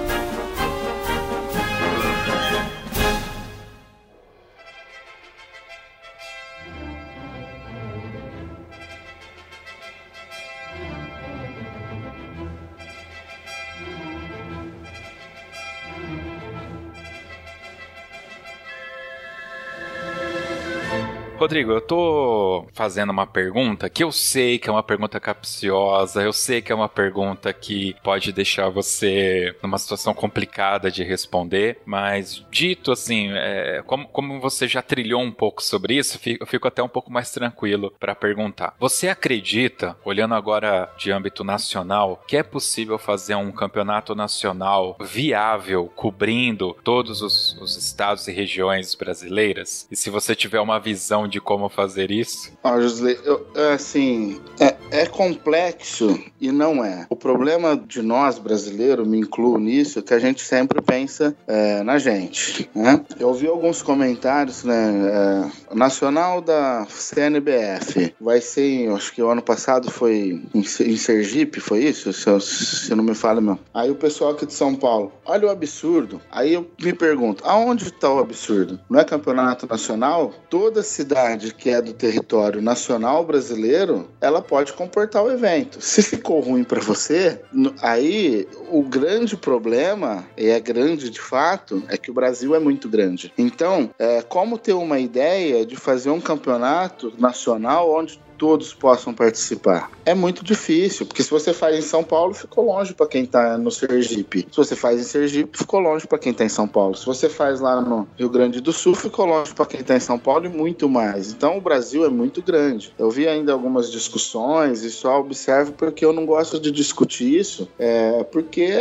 [21.49, 26.31] Rodrigo, eu tô fazendo uma pergunta que eu sei que é uma pergunta capciosa, eu
[26.31, 32.45] sei que é uma pergunta que pode deixar você numa situação complicada de responder, mas
[32.51, 36.83] dito assim, é, como, como você já trilhou um pouco sobre isso, eu fico até
[36.83, 38.75] um pouco mais tranquilo para perguntar.
[38.79, 45.91] Você acredita, olhando agora de âmbito nacional, que é possível fazer um campeonato nacional viável,
[45.95, 49.87] cobrindo todos os, os estados e regiões brasileiras?
[49.89, 52.51] E se você tiver uma visão de como fazer isso?
[52.79, 57.05] José, eu, assim, é, é, complexo e não é.
[57.09, 61.83] O problema de nós brasileiros, me incluo nisso, é que a gente sempre pensa é,
[61.83, 62.69] na gente.
[62.73, 63.01] Né?
[63.19, 65.49] Eu ouvi alguns comentários, né?
[65.71, 71.59] É, nacional da CNBF vai ser, acho que o ano passado foi em, em Sergipe,
[71.59, 72.11] foi isso?
[72.13, 73.59] Se, se não me fala, meu.
[73.73, 76.21] Aí o pessoal aqui de São Paulo, olha o absurdo.
[76.31, 78.79] Aí eu me pergunto, aonde está o absurdo?
[78.89, 80.33] Não é campeonato nacional?
[80.49, 85.81] Toda cidade cidade que é do território nacional brasileiro, ela pode comportar o evento.
[85.81, 87.41] Se ficou ruim para você,
[87.81, 92.87] aí o grande problema, e é grande de fato, é que o Brasil é muito
[92.87, 93.33] grande.
[93.37, 99.91] Então, é, como ter uma ideia de fazer um campeonato nacional onde todos possam participar.
[100.05, 103.57] É muito difícil, porque se você faz em São Paulo, ficou longe para quem está
[103.57, 104.47] no Sergipe.
[104.49, 106.95] Se você faz em Sergipe, ficou longe para quem está em São Paulo.
[106.95, 109.99] Se você faz lá no Rio Grande do Sul, ficou longe para quem está em
[109.99, 111.33] São Paulo e muito mais.
[111.33, 112.93] Então o Brasil é muito grande.
[112.97, 117.67] Eu vi ainda algumas discussões e só observo porque eu não gosto de discutir isso,
[117.77, 118.71] é, porque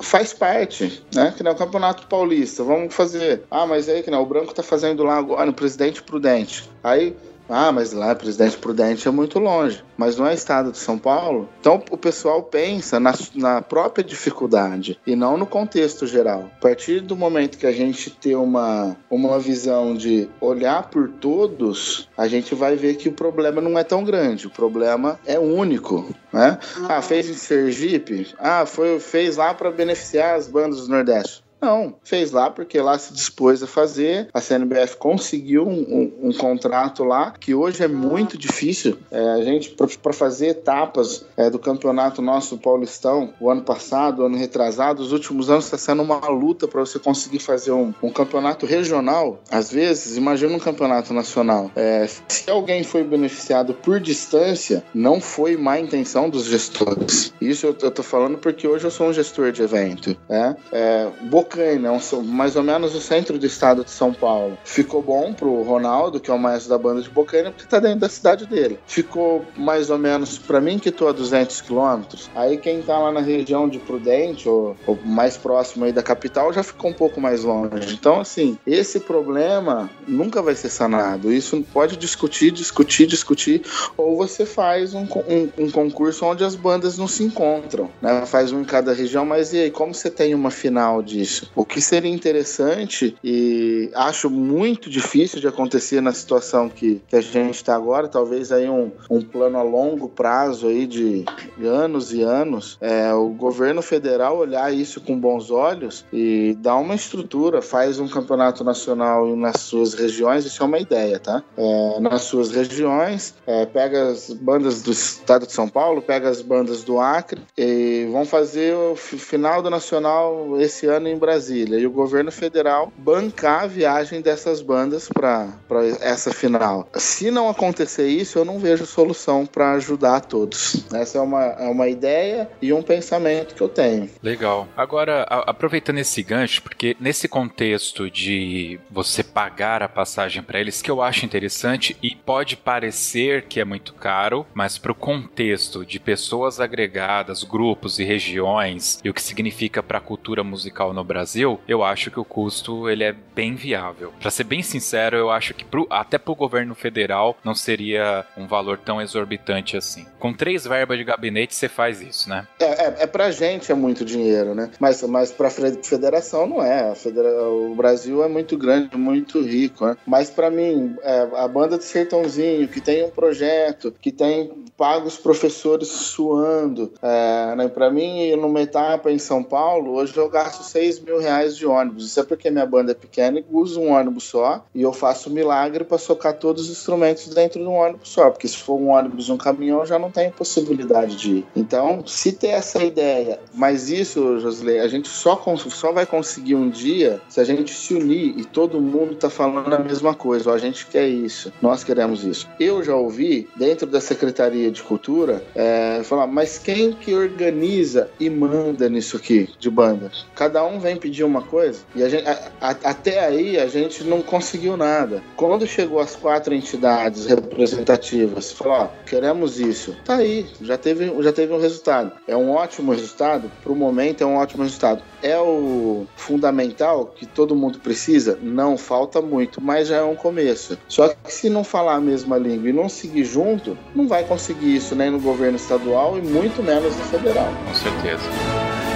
[0.00, 1.32] faz parte, né?
[1.34, 2.62] Que nem o Campeonato Paulista.
[2.62, 3.42] Vamos fazer.
[3.50, 6.68] Ah, mas aí que não, o Branco tá fazendo lá agora no Presidente Prudente.
[6.84, 7.16] Aí
[7.52, 11.48] ah, mas lá Presidente Prudente é muito longe, mas não é estado de São Paulo.
[11.60, 16.50] Então o pessoal pensa na, na própria dificuldade e não no contexto geral.
[16.56, 22.08] A partir do momento que a gente tem uma, uma visão de olhar por todos,
[22.16, 26.14] a gente vai ver que o problema não é tão grande, o problema é único.
[26.32, 26.58] Né?
[26.88, 28.34] Ah, fez em Sergipe?
[28.38, 31.41] Ah, foi, fez lá para beneficiar as bandas do Nordeste.
[31.62, 34.28] Não, fez lá porque lá se dispôs a fazer.
[34.34, 38.98] A CNBF conseguiu um, um, um contrato lá que hoje é muito difícil.
[39.12, 44.26] É, a gente, para fazer etapas é, do campeonato nosso Paulistão, o ano passado, o
[44.26, 48.10] ano retrasado, os últimos anos está sendo uma luta para você conseguir fazer um, um,
[48.10, 49.40] campeonato regional.
[49.48, 51.70] Às vezes, imagina um campeonato nacional.
[51.76, 57.32] É, se alguém foi beneficiado por distância, não foi má intenção dos gestores.
[57.40, 60.16] Isso eu, eu tô falando porque hoje eu sou um gestor de evento.
[60.28, 60.56] Né?
[60.72, 61.08] É,
[61.52, 64.56] Bocaina, um, mais ou menos o centro do estado de São Paulo.
[64.64, 68.00] Ficou bom pro Ronaldo, que é o maestro da banda de Bocaina, porque tá dentro
[68.00, 68.78] da cidade dele.
[68.86, 72.30] Ficou mais ou menos para mim, que tô a 200 quilômetros.
[72.34, 76.52] Aí quem tá lá na região de Prudente, ou, ou, mais próximo aí da capital,
[76.52, 77.94] já ficou um pouco mais longe.
[77.94, 81.32] Então, assim, esse problema nunca vai ser sanado.
[81.32, 83.62] Isso pode discutir, discutir, discutir,
[83.96, 88.24] ou você faz um, um, um concurso onde as bandas não se encontram, né?
[88.24, 91.41] Faz um em cada região, mas e aí, como você tem uma final disso?
[91.54, 97.20] O que seria interessante e acho muito difícil de acontecer na situação que, que a
[97.20, 101.24] gente está agora, talvez aí um, um plano a longo prazo aí de,
[101.58, 106.76] de anos e anos, é o governo federal olhar isso com bons olhos e dar
[106.76, 111.42] uma estrutura, faz um campeonato nacional nas suas regiões, isso é uma ideia, tá?
[111.56, 116.40] É, nas suas regiões, é, pega as bandas do estado de São Paulo, pega as
[116.40, 121.78] bandas do Acre e vão fazer o final do nacional esse ano em Brasília Brasília
[121.78, 125.56] e o governo federal bancar a viagem dessas bandas para
[126.00, 126.86] essa final.
[126.94, 130.84] Se não acontecer isso, eu não vejo solução para ajudar a todos.
[130.92, 134.10] Essa é uma, é uma ideia e um pensamento que eu tenho.
[134.22, 134.68] Legal.
[134.76, 140.82] Agora, a, aproveitando esse gancho, porque nesse contexto de você pagar a passagem para eles,
[140.82, 145.84] que eu acho interessante e pode parecer que é muito caro, mas para o contexto
[145.86, 151.02] de pessoas agregadas, grupos e regiões e o que significa para a cultura musical no
[151.02, 151.21] Brasil,
[151.66, 154.12] eu acho que o custo ele é bem viável.
[154.20, 158.24] Para ser bem sincero, eu acho que pro, até para o governo federal não seria
[158.36, 160.06] um valor tão exorbitante assim.
[160.18, 162.46] Com três verbas de gabinete você faz isso, né?
[162.58, 164.70] É, é, é pra gente é muito dinheiro, né?
[164.78, 166.94] Mas, mas pra federação não é.
[166.94, 167.42] Federa...
[167.42, 169.96] O Brasil é muito grande, muito rico, né?
[170.06, 175.16] Mas para mim, é, a banda de Sertãozinho, que tem um projeto, que tem pagos
[175.16, 177.68] professores suando, é, né?
[177.68, 182.06] Pra mim, numa etapa em São Paulo, hoje eu gasto 6 mil reais de ônibus.
[182.06, 185.30] Isso é porque minha banda é pequena e uso um ônibus só e eu faço
[185.30, 188.74] um milagre para socar todos os instrumentos dentro de um ônibus só, porque se for
[188.74, 191.46] um ônibus um caminhão já não tem possibilidade de ir.
[191.54, 196.68] Então, se ter essa ideia, mas isso, Josley, a gente só, só vai conseguir um
[196.68, 200.54] dia se a gente se unir e todo mundo tá falando a mesma coisa, ó,
[200.54, 202.48] a gente quer isso, nós queremos isso.
[202.58, 208.28] Eu já ouvi dentro da Secretaria de Cultura é, falar, mas quem que organiza e
[208.28, 210.10] manda nisso aqui de banda?
[210.34, 214.04] Cada um vem pedir uma coisa e a gente, a, a, até aí a gente
[214.04, 215.22] não conseguiu nada.
[215.36, 221.32] Quando chegou as quatro entidades representativas, falou, ó, queremos isso, tá aí, já teve, já
[221.32, 222.12] teve um resultado.
[222.26, 225.02] É um ótimo resultado, pro momento é um ótimo resultado.
[225.22, 228.38] É o fundamental que todo mundo precisa?
[228.42, 230.78] Não, falta muito, mas já é um começo.
[230.88, 234.76] Só que se não falar a mesma língua e não seguir junto, não vai conseguir
[234.76, 237.48] isso nem no governo estadual e muito menos no federal.
[237.66, 238.91] Com certeza.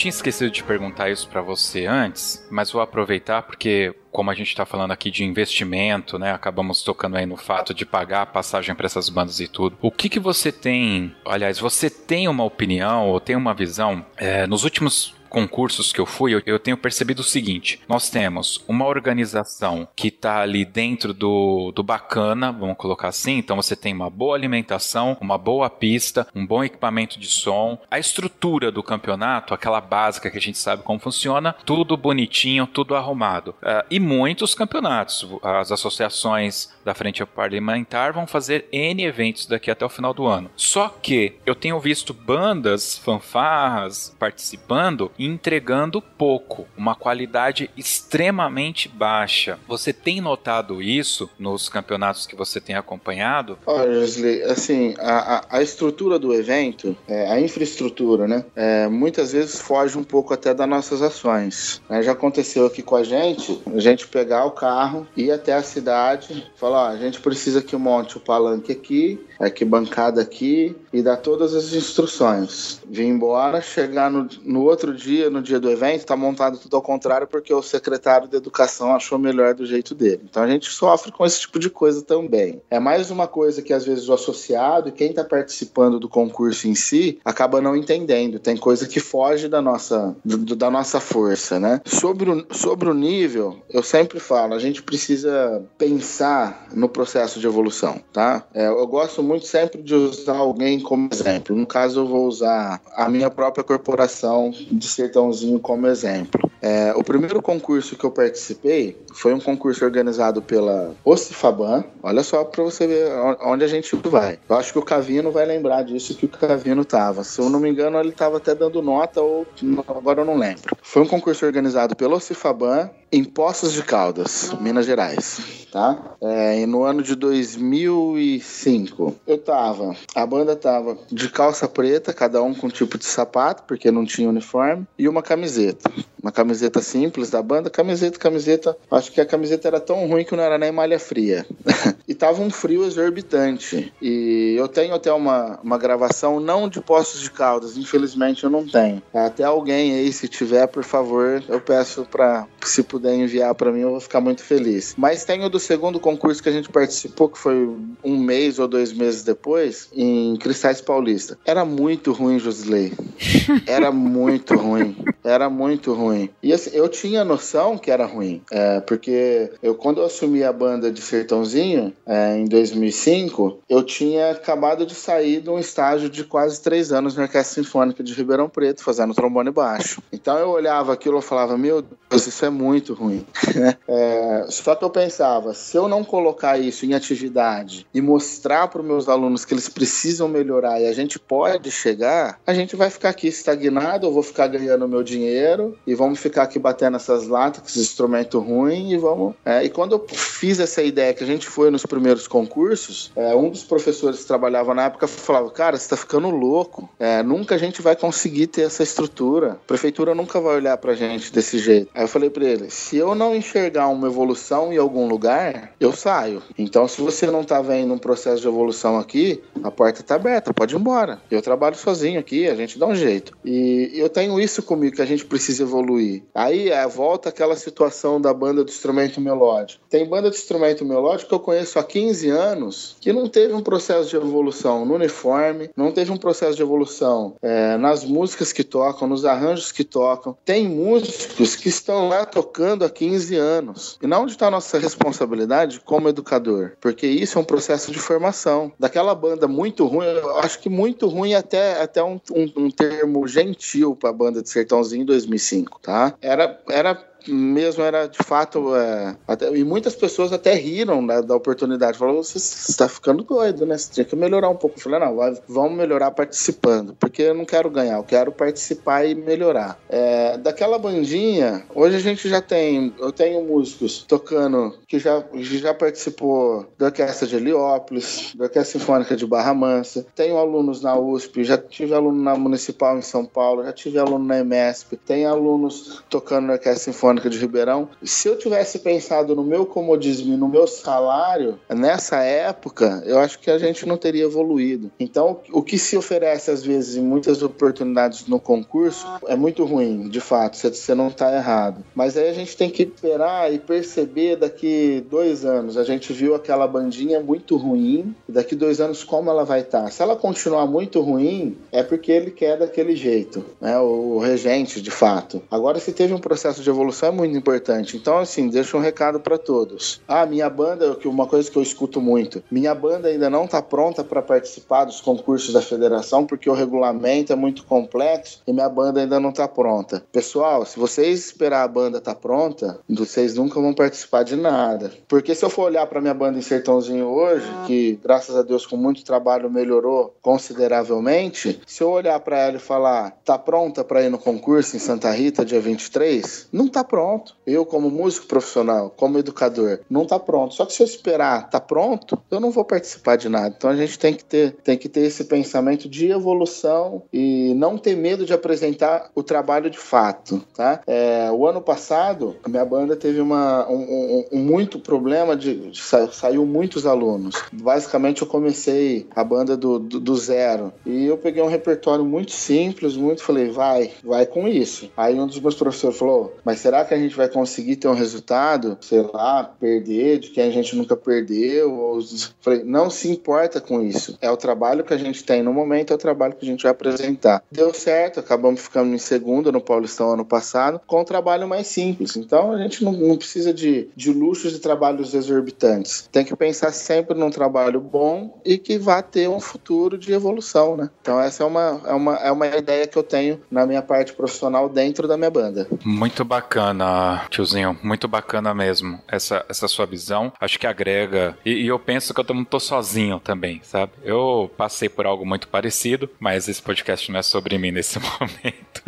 [0.00, 4.48] Tinha esquecido de perguntar isso para você antes, mas vou aproveitar porque como a gente
[4.48, 6.32] está falando aqui de investimento, né?
[6.32, 9.76] Acabamos tocando aí no fato de pagar a passagem para essas bandas e tudo.
[9.80, 11.14] O que que você tem?
[11.24, 14.04] Aliás, você tem uma opinião ou tem uma visão?
[14.16, 18.62] É, nos últimos concursos que eu fui, eu, eu tenho percebido o seguinte: nós temos
[18.68, 23.38] uma organização que está ali dentro do, do bacana, vamos colocar assim.
[23.38, 27.98] Então você tem uma boa alimentação, uma boa pista, um bom equipamento de som, a
[27.98, 33.54] estrutura do campeonato, aquela básica que a gente sabe como funciona, tudo bonitinho, tudo arrumado.
[33.62, 35.26] Uh, e muitos campeonatos.
[35.42, 40.50] As associações da Frente Parlamentar vão fazer N eventos daqui até o final do ano.
[40.56, 49.58] Só que eu tenho visto bandas, fanfarras participando entregando pouco, uma qualidade extremamente baixa.
[49.68, 53.58] Você tem notado isso nos campeonatos que você tem acompanhado?
[53.66, 54.02] Olha,
[54.50, 60.04] assim, a, a, estrutura do evento, é, a infraestrutura, né, é, muitas vezes foge um
[60.04, 61.82] pouco até das nossas ações.
[61.90, 65.62] É, já aconteceu aqui com a gente, a gente pegar o carro, ir até a
[65.62, 71.16] cidade, falar ó, a gente precisa que monte o palanque aqui, arquibancada aqui e dar
[71.16, 72.80] todas as instruções.
[72.88, 76.82] Vim embora, chegar no, no outro dia, no dia do evento, tá montado tudo ao
[76.82, 80.22] contrário porque o secretário de educação achou melhor do jeito dele.
[80.28, 82.60] Então a gente sofre com esse tipo de coisa também.
[82.70, 86.68] É mais uma coisa que às vezes o associado e quem tá participando do concurso
[86.68, 88.38] em si acaba não entendendo.
[88.38, 91.80] Tem coisa que foge da nossa, do, da nossa força, né?
[91.84, 97.46] Sobre o, sobre o nível, eu sempre falo, a gente precisa pensar no processo de
[97.46, 98.44] evolução, tá?
[98.54, 101.56] É, eu gosto muito sempre de usar alguém como exemplo.
[101.56, 106.50] No caso, eu vou usar a minha própria corporação de Sertãozinho como exemplo.
[106.62, 111.84] É, o primeiro concurso que eu participei foi um concurso organizado pela Ocifaban.
[112.02, 113.10] Olha só para você ver
[113.42, 114.38] onde a gente vai.
[114.48, 117.24] Eu acho que o Cavino vai lembrar disso que o Cavino tava.
[117.24, 119.46] Se eu não me engano, ele tava até dando nota ou
[119.88, 120.76] agora eu não lembro.
[120.82, 125.40] Foi um concurso organizado pela Ocifaban em Poços de Caldas, Minas Gerais,
[125.72, 125.98] tá?
[126.20, 132.54] É, no ano de 2005, eu tava, a banda tava de calça preta, cada um
[132.54, 135.90] com um tipo de sapato, porque não tinha uniforme, e uma camiseta.
[136.22, 138.76] Uma camiseta simples da banda, camiseta, camiseta.
[138.90, 141.46] Acho que a camiseta era tão ruim que não era nem malha fria.
[142.06, 143.90] e tava um frio exorbitante.
[144.02, 148.66] E eu tenho até uma, uma gravação, não de Poços de Caldas, infelizmente eu não
[148.66, 149.02] tenho.
[149.14, 153.80] Até alguém aí, se tiver, por favor, eu peço pra, se puder enviar para mim,
[153.80, 154.94] eu vou ficar muito feliz.
[154.96, 158.66] Mas tem o do segundo concurso que a gente participou, que foi um mês ou
[158.66, 161.38] dois meses depois, em Cristais Paulista.
[161.44, 162.92] Era muito ruim, Josley.
[163.66, 164.96] Era muito ruim.
[165.22, 166.30] Era muito ruim.
[166.42, 168.42] E assim, eu tinha noção que era ruim.
[168.50, 174.30] É, porque eu, quando eu assumi a banda de Sertãozinho, é, em 2005, eu tinha
[174.30, 178.48] acabado de sair de um estágio de quase três anos na Orquestra Sinfônica de Ribeirão
[178.48, 180.02] Preto, fazendo trombone baixo.
[180.12, 183.24] Então eu olhava aquilo e falava, meu Deus, isso é muito ruim.
[183.88, 188.80] é, só que eu pensava, se eu não colocar isso em atividade e mostrar para
[188.80, 192.90] os meus alunos que eles precisam melhorar e a gente pode chegar, a gente vai
[192.90, 197.26] ficar aqui estagnado, eu vou ficar ganhando meu dinheiro e vamos ficar aqui batendo essas
[197.26, 199.34] latas instrumento ruim e vamos.
[199.44, 203.34] É, e quando eu fiz essa ideia que a gente foi nos primeiros concursos, é,
[203.34, 207.54] um dos professores que trabalhava na época falava: Cara, você está ficando louco, é, nunca
[207.54, 211.58] a gente vai conseguir ter essa estrutura, a prefeitura nunca vai olhar pra gente desse
[211.58, 211.90] jeito.
[211.94, 215.92] Aí eu falei para ele: se eu não enxergar uma evolução em algum lugar, eu
[215.92, 216.42] saio.
[216.58, 220.52] Então, se você não tá vendo um processo de evolução aqui, a porta tá aberta,
[220.52, 221.20] pode ir embora.
[221.30, 223.36] Eu trabalho sozinho aqui, a gente dá um jeito.
[223.44, 226.22] E eu tenho isso comigo que a gente precisa evoluir.
[226.34, 229.84] Aí é, volta aquela situação da banda do instrumento melódico.
[229.88, 233.62] Tem banda de instrumento melódico que eu conheço há 15 anos que não teve um
[233.62, 238.64] processo de evolução no uniforme, não teve um processo de evolução é, nas músicas que
[238.64, 240.36] tocam, nos arranjos que tocam.
[240.44, 243.98] Tem músicos que estão lá tocando há 15 anos.
[244.02, 246.72] E não onde está a nossa responsabilidade como educador?
[246.80, 248.72] Porque isso é um processo de formação.
[248.78, 253.26] Daquela banda muito ruim, eu acho que muito ruim até, até um, um, um termo
[253.26, 256.14] gentil para a banda de Sertãozinho em 2005, tá?
[256.20, 258.74] Era, era mesmo era de fato.
[258.74, 261.98] É, até, e muitas pessoas até riram né, da oportunidade.
[261.98, 263.76] Falaram: você está ficando doido, né?
[263.76, 264.78] Você tinha que melhorar um pouco.
[264.78, 265.16] Eu falei: não,
[265.48, 269.78] vamos melhorar participando, porque eu não quero ganhar, eu quero participar e melhorar.
[269.88, 272.94] É, daquela bandinha, hoje a gente já tem.
[272.98, 279.16] Eu tenho músicos tocando que já, já participou da Orquestra de Heliópolis, da Orquestra Sinfônica
[279.16, 280.06] de Barra Mansa.
[280.14, 284.24] Tenho alunos na USP, já tive aluno na Municipal em São Paulo, já tive aluno
[284.24, 287.88] na EMESP, tem alunos tocando na Orquestra Sinfônica de Ribeirão.
[288.02, 293.38] Se eu tivesse pensado no meu comodismo e no meu salário, nessa época, eu acho
[293.38, 294.90] que a gente não teria evoluído.
[294.98, 300.08] Então, o que se oferece, às vezes, em muitas oportunidades no concurso, é muito ruim,
[300.08, 301.84] de fato, você não está errado.
[301.94, 305.76] Mas aí a gente tem que esperar e perceber daqui dois anos.
[305.76, 309.84] A gente viu aquela bandinha muito ruim, daqui dois anos como ela vai estar.
[309.84, 309.90] Tá?
[309.90, 313.78] Se ela continuar muito ruim, é porque ele quer daquele jeito, né?
[313.78, 315.42] O regente, de fato.
[315.50, 317.96] Agora, se teve um processo de evolução é muito importante.
[317.96, 320.00] Então, assim, deixa um recado para todos.
[320.06, 324.04] Ah, minha banda, uma coisa que eu escuto muito, minha banda ainda não está pronta
[324.04, 329.00] para participar dos concursos da federação porque o regulamento é muito complexo e minha banda
[329.00, 330.02] ainda não está pronta.
[330.12, 334.92] Pessoal, se vocês esperar a banda estar tá pronta, vocês nunca vão participar de nada.
[335.08, 338.66] Porque se eu for olhar para minha banda em Sertãozinho hoje, que graças a Deus
[338.66, 344.02] com muito trabalho melhorou consideravelmente, se eu olhar para ela e falar, tá pronta para
[344.02, 347.36] ir no concurso em Santa Rita dia 23, não tá pronto.
[347.46, 350.54] Eu, como músico profissional, como educador, não está pronto.
[350.54, 353.54] Só que se eu esperar tá pronto, eu não vou participar de nada.
[353.56, 357.78] Então a gente tem que ter, tem que ter esse pensamento de evolução e não
[357.78, 360.80] ter medo de apresentar o trabalho de fato, tá?
[360.86, 365.70] É, o ano passado, a minha banda teve uma, um, um, um muito problema de,
[365.70, 367.36] de sa, saiu muitos alunos.
[367.52, 372.32] Basicamente, eu comecei a banda do, do, do zero e eu peguei um repertório muito
[372.32, 374.90] simples, muito falei, vai, vai com isso.
[374.96, 377.88] Aí um dos meus professores falou, mas será será que a gente vai conseguir ter
[377.88, 381.72] um resultado, sei lá, perder de quem a gente nunca perdeu?
[381.72, 382.00] Ou...
[382.40, 384.16] Falei, não se importa com isso.
[384.20, 386.62] É o trabalho que a gente tem no momento, é o trabalho que a gente
[386.62, 387.42] vai apresentar.
[387.50, 392.16] Deu certo, acabamos ficando em segundo no Paulistão ano passado, com um trabalho mais simples.
[392.16, 396.08] Então a gente não, não precisa de, de luxos e trabalhos exorbitantes.
[396.10, 400.76] Tem que pensar sempre num trabalho bom e que vá ter um futuro de evolução,
[400.76, 400.90] né?
[401.02, 404.12] Então essa é uma, é uma, é uma ideia que eu tenho na minha parte
[404.12, 405.66] profissional dentro da minha banda.
[405.84, 407.78] Muito bacana bacana, tiozinho.
[407.82, 410.32] Muito bacana mesmo essa, essa sua visão.
[410.40, 411.36] Acho que agrega.
[411.44, 413.92] E, e eu penso que eu não tô sozinho também, sabe?
[414.02, 418.82] Eu passei por algo muito parecido, mas esse podcast não é sobre mim nesse momento.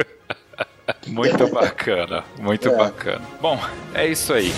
[1.06, 2.76] muito bacana, muito é.
[2.76, 3.24] bacana.
[3.40, 3.58] Bom,
[3.94, 4.52] é isso aí.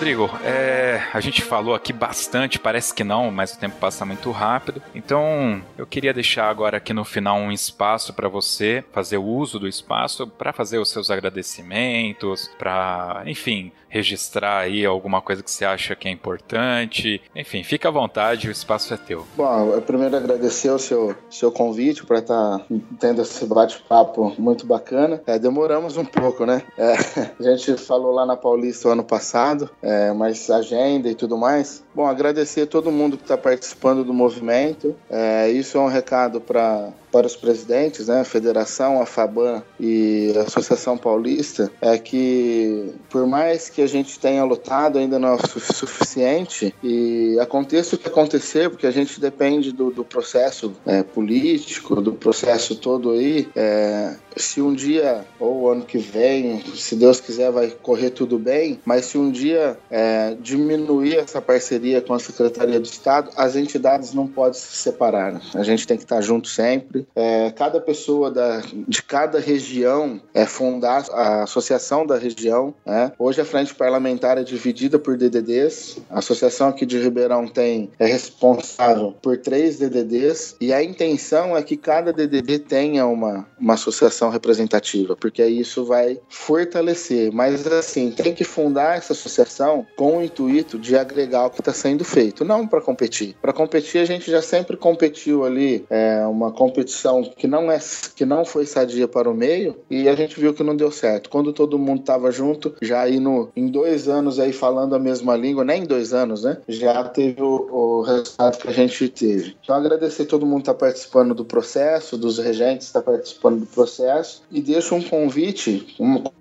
[0.00, 0.69] Rodrigo, é,
[1.12, 4.82] a gente falou aqui bastante, parece que não, mas o tempo passa muito rápido.
[4.94, 9.58] Então, eu queria deixar agora aqui no final um espaço para você fazer o uso
[9.58, 15.64] do espaço para fazer os seus agradecimentos, para, enfim, registrar aí alguma coisa que você
[15.64, 17.20] acha que é importante.
[17.34, 19.26] Enfim, fica à vontade, o espaço é teu.
[19.36, 22.64] Bom, eu primeiro agradecer o seu, seu convite para estar tá
[22.98, 25.20] tendo esse bate-papo muito bacana.
[25.26, 26.62] É, demoramos um pouco, né?
[26.78, 26.94] É,
[27.38, 30.48] a gente falou lá na Paulista o ano passado, é, mas
[30.90, 31.84] agenda e tudo mais.
[31.94, 34.94] Bom, agradecer a todo mundo que está participando do movimento.
[35.10, 40.32] É, isso é um recado para para os presidentes, né, a federação, a FABAN e
[40.36, 45.38] a Associação Paulista, é que por mais que a gente tenha lutado, ainda não é
[45.38, 52.00] suficiente e aconteça o que acontecer, porque a gente depende do, do processo é, político,
[52.00, 57.50] do processo todo aí, é, se um dia, ou ano que vem, se Deus quiser,
[57.50, 62.78] vai correr tudo bem, mas se um dia é, diminuir essa parceria com a Secretaria
[62.78, 65.40] do Estado, as entidades não podem se separar.
[65.54, 70.46] A gente tem que estar junto sempre, é, cada pessoa da, de cada região é
[70.46, 72.74] fundar a associação da região.
[72.84, 73.12] Né?
[73.18, 75.98] Hoje a frente parlamentar é dividida por DDDs.
[76.10, 81.62] A associação aqui de Ribeirão tem é responsável por três DDDs e a intenção é
[81.62, 87.32] que cada DDD tenha uma, uma associação representativa, porque isso vai fortalecer.
[87.32, 91.69] Mas assim, tem que fundar essa associação com o intuito de agregar o que está
[91.72, 93.36] sendo feito, não para competir.
[93.40, 97.78] Para competir a gente já sempre competiu ali, é, uma competição que não, é,
[98.14, 101.30] que não foi sadia para o meio e a gente viu que não deu certo.
[101.30, 105.36] Quando todo mundo estava junto, já aí no, em dois anos aí falando a mesma
[105.36, 106.58] língua, nem em dois anos, né?
[106.68, 109.56] Já teve o, o resultado que a gente teve.
[109.62, 113.66] Então agradecer todo mundo que está participando do processo, dos regentes que está participando do
[113.66, 115.94] processo e deixo um convite,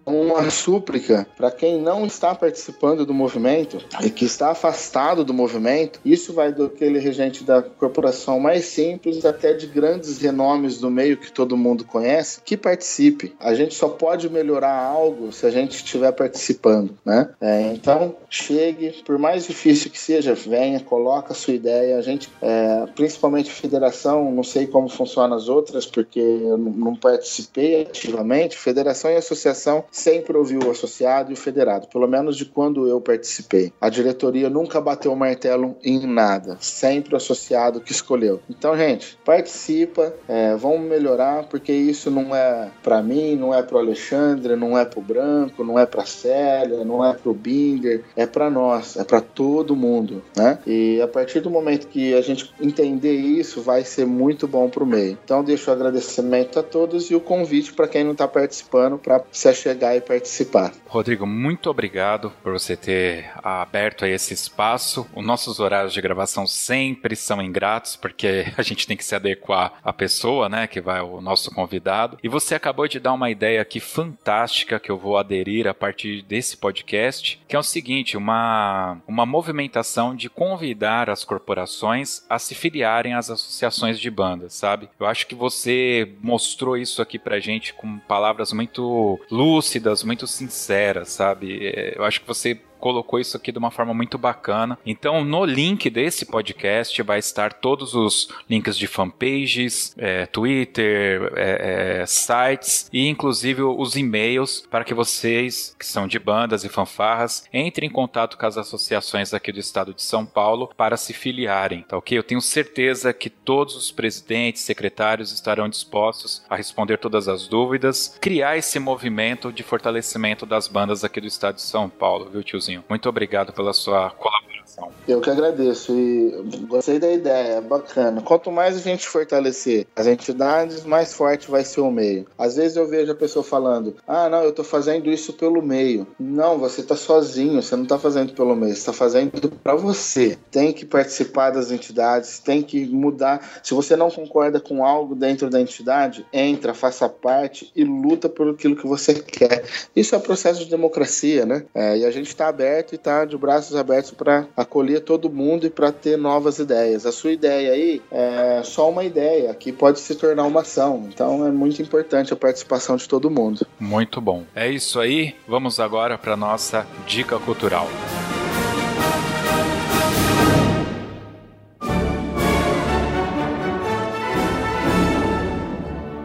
[0.06, 6.00] uma súplica para quem não está participando do movimento e que está afastado do movimento.
[6.04, 10.90] Isso vai do aquele regente da corporação mais simples até de grandes renomes nomes do
[10.90, 13.36] meio que todo mundo conhece, que participe.
[13.40, 17.30] A gente só pode melhorar algo se a gente estiver participando, né?
[17.40, 21.98] É, então, chegue, por mais difícil que seja, venha, coloca a sua ideia.
[21.98, 27.84] A gente, é, principalmente federação, não sei como funciona as outras, porque eu não participei
[27.84, 28.58] ativamente.
[28.58, 33.00] Federação e associação sempre ouviu o associado e o federado, pelo menos de quando eu
[33.00, 33.72] participei.
[33.80, 38.40] A diretoria nunca bateu o martelo em nada, sempre associado que escolheu.
[38.50, 43.78] Então, gente, participa, é, vamos melhorar, porque isso não é para mim, não é pro
[43.78, 48.50] Alexandre, não é pro Branco, não é pra Célia, não é pro Binger, é para
[48.50, 50.60] nós, é para todo mundo, né?
[50.66, 54.86] E a partir do momento que a gente entender isso, vai ser muito bom pro
[54.86, 55.18] meio.
[55.24, 59.24] Então deixo o agradecimento a todos e o convite para quem não está participando para
[59.32, 60.72] se achegar e participar.
[60.88, 64.99] Rodrigo, muito obrigado por você ter aberto esse espaço.
[65.16, 69.74] Os nossos horários de gravação sempre são ingratos, porque a gente tem que se adequar
[69.84, 72.18] à pessoa pessoa, né, que vai o nosso convidado.
[72.24, 76.22] E você acabou de dar uma ideia aqui fantástica que eu vou aderir a partir
[76.24, 82.56] desse podcast, que é o seguinte, uma uma movimentação de convidar as corporações a se
[82.56, 84.90] filiarem às associações de bandas, sabe?
[85.00, 91.10] Eu acho que você mostrou isso aqui pra gente com palavras muito lúcidas, muito sinceras,
[91.10, 91.68] sabe?
[91.68, 94.78] É, eu acho que você colocou isso aqui de uma forma muito bacana.
[94.86, 102.02] Então, no link desse podcast vai estar todos os links de fanpages, é, Twitter, é,
[102.02, 107.48] é, sites e inclusive os e-mails para que vocês, que são de bandas e fanfarras,
[107.54, 111.84] entrem em contato com as associações aqui do estado de São Paulo para se filiarem,
[111.84, 112.18] tá ok?
[112.18, 118.18] Eu tenho certeza que todos os presidentes, secretários estarão dispostos a responder todas as dúvidas,
[118.22, 122.69] criar esse movimento de fortalecimento das bandas aqui do estado de São Paulo, viu, tiozinho?
[122.90, 124.59] Muito obrigado pela sua colaboração.
[125.08, 128.22] Eu que agradeço e gostei da ideia, é bacana.
[128.22, 132.28] Quanto mais a gente fortalecer as entidades, mais forte vai ser o meio.
[132.38, 136.08] Às vezes eu vejo a pessoa falando: ah, não, eu tô fazendo isso pelo meio.
[136.20, 140.38] Não, você tá sozinho, você não tá fazendo pelo meio, você tá fazendo para você.
[140.52, 143.60] Tem que participar das entidades, tem que mudar.
[143.64, 148.50] Se você não concorda com algo dentro da entidade, entra, faça parte e luta por
[148.50, 149.64] aquilo que você quer.
[149.96, 151.66] Isso é processo de democracia, né?
[151.74, 155.66] É, e a gente tá aberto e está de braços abertos para acolher todo mundo
[155.66, 157.06] e para ter novas ideias.
[157.06, 161.10] A sua ideia aí é só uma ideia que pode se tornar uma ação.
[161.12, 163.66] Então é muito importante a participação de todo mundo.
[163.80, 164.44] Muito bom.
[164.56, 165.36] É isso aí.
[165.48, 167.88] Vamos agora para nossa dica cultural.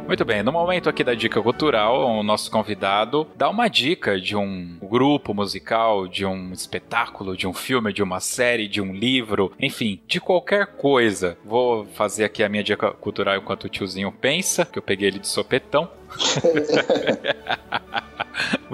[0.06, 4.36] Muito bem, no momento aqui da dica cultural, o nosso convidado dá uma dica de
[4.36, 9.50] um grupo musical, de um espetáculo, de um filme, de uma série, de um livro,
[9.58, 11.38] enfim, de qualquer coisa.
[11.42, 15.18] Vou fazer aqui a minha dica cultural enquanto o tiozinho pensa, que eu peguei ele
[15.18, 15.90] de sopetão.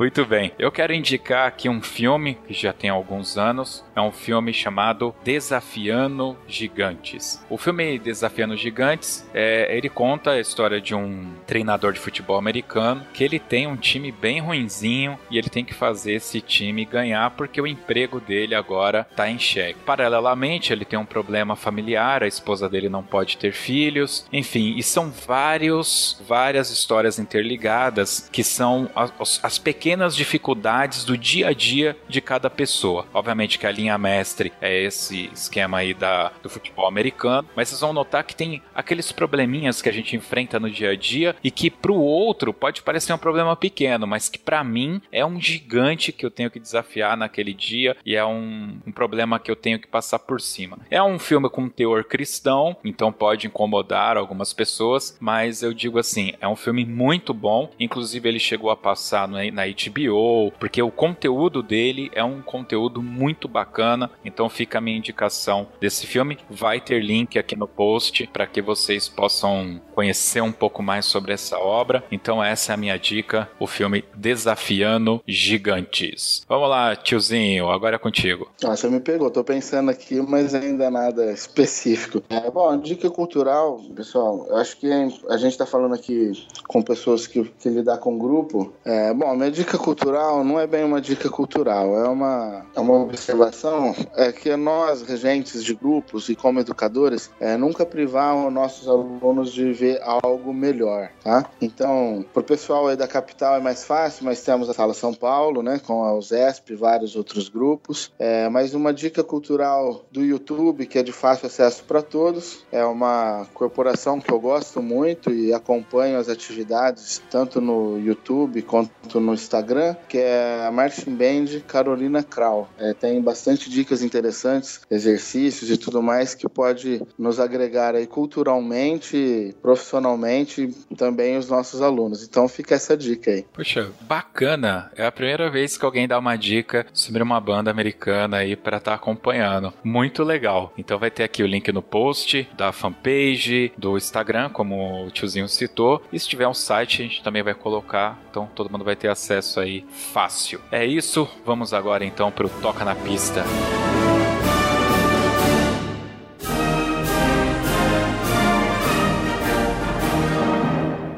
[0.01, 0.53] Muito bem.
[0.59, 3.85] Eu quero indicar aqui um filme que já tem alguns anos.
[3.95, 7.45] É um filme chamado Desafiando Gigantes.
[7.51, 13.07] O filme Desafiando Gigantes, é, ele conta a história de um treinador de futebol americano
[13.13, 17.31] que ele tem um time bem ruinzinho e ele tem que fazer esse time ganhar
[17.33, 19.81] porque o emprego dele agora está em xeque.
[19.85, 24.83] Paralelamente, ele tem um problema familiar, a esposa dele não pode ter filhos, enfim, e
[24.83, 31.97] são vários, várias histórias interligadas que são as, as pequenas dificuldades do dia a dia
[32.09, 33.07] de cada pessoa.
[33.15, 37.81] Obviamente que a linha mestre é esse esquema aí da, do futebol americano, mas vocês
[37.81, 41.51] vão notar que tem aqueles probleminhas que a gente enfrenta no dia a dia e
[41.51, 46.13] que pro outro pode parecer um problema pequeno, mas que para mim é um gigante
[46.13, 49.79] que eu tenho que desafiar naquele dia e é um, um problema que eu tenho
[49.79, 50.79] que passar por cima.
[50.91, 56.33] É um filme com teor cristão, então pode incomodar algumas pessoas, mas eu digo assim,
[56.41, 61.63] é um filme muito bom, inclusive ele chegou a passar na HBO, porque o conteúdo
[61.63, 64.11] dele é um conteúdo muito bacana.
[64.25, 66.39] Então fica a minha indicação desse filme.
[66.49, 71.35] Vai ter link aqui no post para que vocês possam conhecer um pouco mais sobre
[71.35, 72.03] essa obra.
[72.11, 76.43] Então essa é a minha dica, o filme Desafiando Gigantes.
[76.49, 78.51] Vamos lá, tiozinho, agora é contigo.
[78.65, 82.23] Ah, você me pegou, tô pensando aqui, mas ainda nada específico.
[82.31, 84.89] É, bom, dica cultural, pessoal, eu acho que
[85.29, 86.33] a gente tá falando aqui
[86.67, 88.73] com pessoas que, que lidar com grupo.
[88.87, 93.03] É, bom, minha dica cultural não é bem uma dica cultural, é uma, é uma
[93.03, 98.89] observação é que nós, regentes de grupos e como educadores, é, nunca privar os nossos
[98.89, 101.51] alunos de ver algo melhor, tá?
[101.61, 105.63] Então, pro pessoal aí da capital é mais fácil, mas temos a Sala São Paulo,
[105.63, 108.13] né, com a USESP e vários outros grupos.
[108.19, 112.85] É, mas uma dica cultural do YouTube, que é de fácil acesso para todos, é
[112.85, 119.35] uma corporação que eu gosto muito e acompanho as atividades tanto no YouTube quanto no
[119.35, 122.69] Instagram, que é a Martin Band Carolina Krau.
[122.79, 129.55] É, tem bastante dicas interessantes, exercícios e tudo mais que pode nos agregar aí culturalmente,
[129.71, 132.25] profissionalmente, também os nossos alunos.
[132.25, 133.45] Então fica essa dica aí.
[133.53, 134.91] Poxa, bacana.
[134.97, 138.79] É a primeira vez que alguém dá uma dica sobre uma banda americana aí para
[138.79, 139.73] estar tá acompanhando.
[139.85, 140.73] Muito legal.
[140.77, 145.49] Então vai ter aqui o link no post da fanpage, do Instagram, como o tiozinho
[145.49, 146.03] citou.
[146.13, 148.21] E se tiver um site, a gente também vai colocar.
[148.29, 150.61] Então todo mundo vai ter acesso aí fácil.
[150.73, 151.29] É isso.
[151.47, 153.45] Vamos agora então para o Toca na Pista.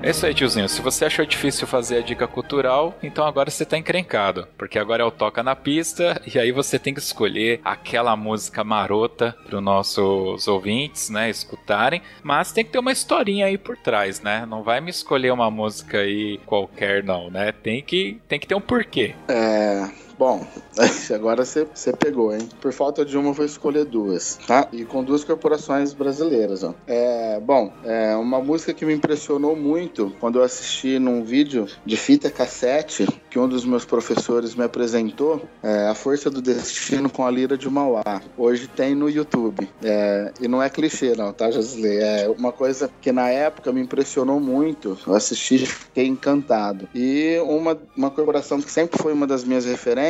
[0.03, 0.68] É isso aí, tiozinho.
[0.68, 4.48] Se você achou difícil fazer a dica cultural, então agora você tá encrencado.
[4.59, 8.64] Porque agora é o Toca na Pista e aí você tem que escolher aquela música
[8.64, 12.03] marota para os nossos ouvintes, né, escutarem.
[12.22, 14.44] Mas tem que ter uma historinha aí por trás, né?
[14.44, 17.53] Não vai me escolher uma música aí qualquer, não, né?
[17.53, 19.14] Tem que, tem que ter um porquê.
[19.28, 20.01] É.
[20.19, 20.47] Bom,
[21.15, 22.49] agora você pegou, hein?
[22.61, 24.69] Por falta de uma, eu vou escolher duas, tá?
[24.73, 26.75] E com duas corporações brasileiras, ó.
[26.87, 31.97] É, bom, é uma música que me impressionou muito quando eu assisti num vídeo de
[31.97, 37.25] fita cassete que um dos meus professores me apresentou, é A Força do Destino com
[37.25, 38.21] a Lira de Mauá.
[38.37, 39.69] Hoje tem no YouTube.
[39.83, 41.99] É, e não é clichê, não, tá, Josilei?
[41.99, 44.99] É uma coisa que na época me impressionou muito.
[45.07, 46.89] Eu assisti e fiquei encantado.
[46.95, 50.01] E uma, uma corporação que sempre foi uma das minhas referências,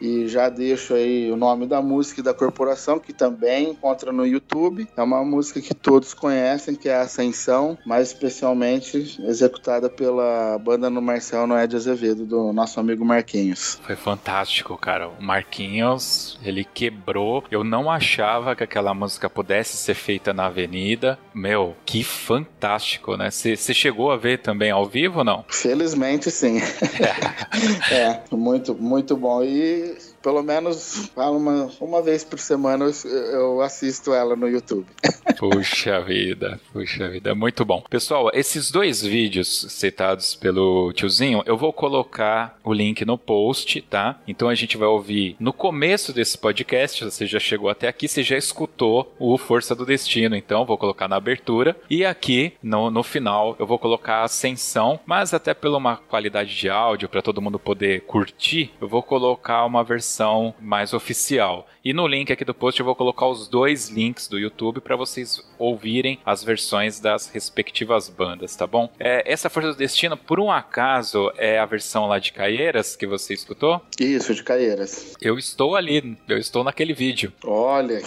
[0.00, 4.26] e já deixo aí o nome da música e da corporação, que também encontra no
[4.26, 4.86] YouTube.
[4.96, 10.90] É uma música que todos conhecem, que é a Ascensão, mais especialmente executada pela banda
[10.90, 13.80] no Marcel Noé de Azevedo, do nosso amigo Marquinhos.
[13.82, 15.08] Foi fantástico, cara.
[15.08, 17.42] O Marquinhos, ele quebrou.
[17.50, 21.18] Eu não achava que aquela música pudesse ser feita na avenida.
[21.32, 23.30] Meu, que fantástico, né?
[23.30, 25.44] Você chegou a ver também ao vivo ou não?
[25.48, 26.60] Felizmente, sim.
[27.90, 29.29] é, muito, muito bom.
[29.38, 34.86] E pelo menos uma, uma vez por semana eu, assisto ela no YouTube.
[35.38, 37.82] Puxa vida, puxa vida, muito bom.
[37.88, 44.20] Pessoal, esses dois vídeos citados pelo tiozinho, eu vou colocar o link no post, tá?
[44.28, 48.22] Então a gente vai ouvir no começo desse podcast, você já chegou até aqui, você
[48.22, 51.74] já escutou o Força do Destino, então vou colocar na abertura.
[51.88, 56.54] E aqui no, no final eu vou colocar a Ascensão, mas até pela uma qualidade
[56.54, 61.66] de áudio para todo mundo poder curtir, eu vou colocar uma versão versão mais oficial.
[61.84, 64.96] E no link aqui do post eu vou colocar os dois links do YouTube para
[64.96, 68.90] vocês ouvirem as versões das respectivas bandas, tá bom?
[68.98, 73.06] É, essa Força do Destino, por um acaso, é a versão lá de Caieiras que
[73.06, 73.80] você escutou?
[73.98, 75.14] Isso, de Caieiras.
[75.20, 77.32] Eu estou ali, eu estou naquele vídeo.
[77.44, 78.00] Olha,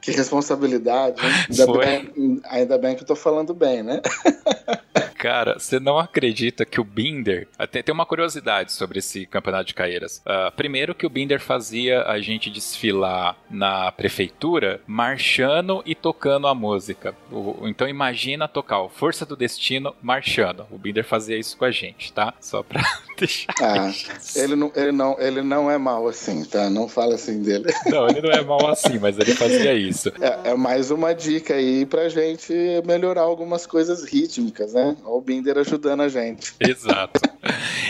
[0.00, 1.16] que, responsabilidade.
[1.48, 4.02] Ainda bem, ainda bem que eu tô falando bem, né?
[5.22, 7.46] Cara, você não acredita que o Binder.
[7.70, 10.20] Tem, tem uma curiosidade sobre esse campeonato de Caieiras.
[10.26, 16.54] Uh, primeiro, que o Binder fazia a gente desfilar na prefeitura marchando e tocando a
[16.56, 17.14] música.
[17.30, 20.66] O, então, imagina tocar o Força do Destino marchando.
[20.72, 22.34] O Binder fazia isso com a gente, tá?
[22.40, 22.82] Só pra
[23.16, 23.54] deixar.
[23.60, 23.92] Ah,
[24.34, 26.68] ele não, ele, não, ele não é mal assim, tá?
[26.68, 27.72] Não fala assim dele.
[27.86, 30.08] Não, ele não é mal assim, mas ele fazia isso.
[30.20, 32.52] É, é mais uma dica aí pra gente
[32.84, 34.96] melhorar algumas coisas rítmicas, né?
[35.16, 36.54] O Binder ajudando a gente.
[36.60, 37.20] Exato.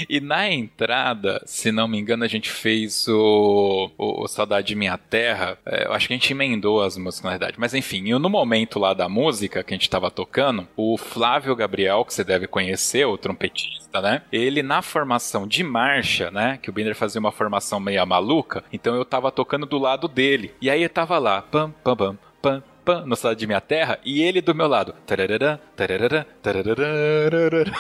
[0.09, 4.75] E na entrada, se não me engano, a gente fez o, o, o Saudade de
[4.75, 5.59] Minha Terra.
[5.65, 7.55] É, eu acho que a gente emendou as músicas, na verdade.
[7.59, 12.05] Mas enfim, no momento lá da música que a gente tava tocando, o Flávio Gabriel,
[12.05, 14.23] que você deve conhecer, o trompetista, né?
[14.33, 16.59] Ele na formação de marcha, né?
[16.61, 18.65] Que o Binder fazia uma formação meio maluca.
[18.73, 20.53] Então eu tava tocando do lado dele.
[20.61, 22.63] E aí eu tava lá, pam, pam, pam, pam,
[23.07, 24.95] no Cidade de Minha Terra, e ele do meu lado.
[25.07, 27.65] Tararara, tararara, tararara,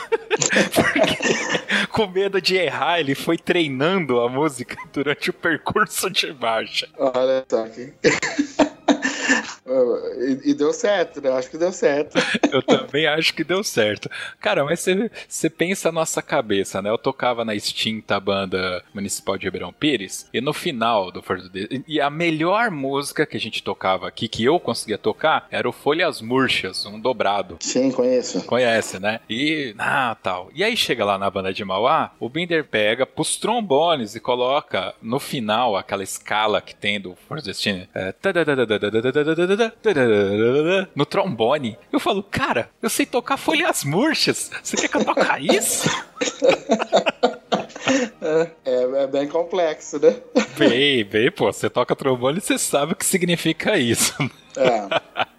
[0.75, 6.89] Porque, com medo de errar, ele foi treinando a música durante o percurso de marcha.
[6.97, 7.93] Olha só aqui.
[10.19, 11.29] E, e, deu certo, né?
[11.29, 12.19] Eu acho que deu certo.
[12.53, 14.11] eu também acho que deu certo.
[14.41, 14.85] Cara, mas
[15.29, 16.91] você pensa a nossa cabeça, né?
[16.91, 21.59] Eu tocava na extinta banda municipal de Ribeirão Pires, e no final do Força do
[21.87, 25.73] E a melhor música que a gente tocava aqui, que eu conseguia tocar, era o
[25.73, 27.57] Folhas Murchas, um dobrado.
[27.61, 28.45] Sim, conheço.
[28.45, 29.21] Conhece, né?
[29.29, 29.75] E.
[29.79, 30.51] Ah, tal.
[30.55, 34.95] E aí chega lá na banda de Mauá, o Binder pega pros trombones e coloca
[35.01, 37.87] no final aquela escala que tem do Força do Destino.
[37.95, 38.13] É,
[40.95, 41.79] no trombone.
[41.93, 44.51] Eu falo, cara, eu sei tocar folhas murchas.
[44.63, 45.89] Você quer que eu toque isso?
[48.65, 50.17] É, é, bem complexo, né?
[50.57, 54.15] Bem, bem, pô, você toca trombone e você sabe o que significa isso.
[54.57, 55.27] É.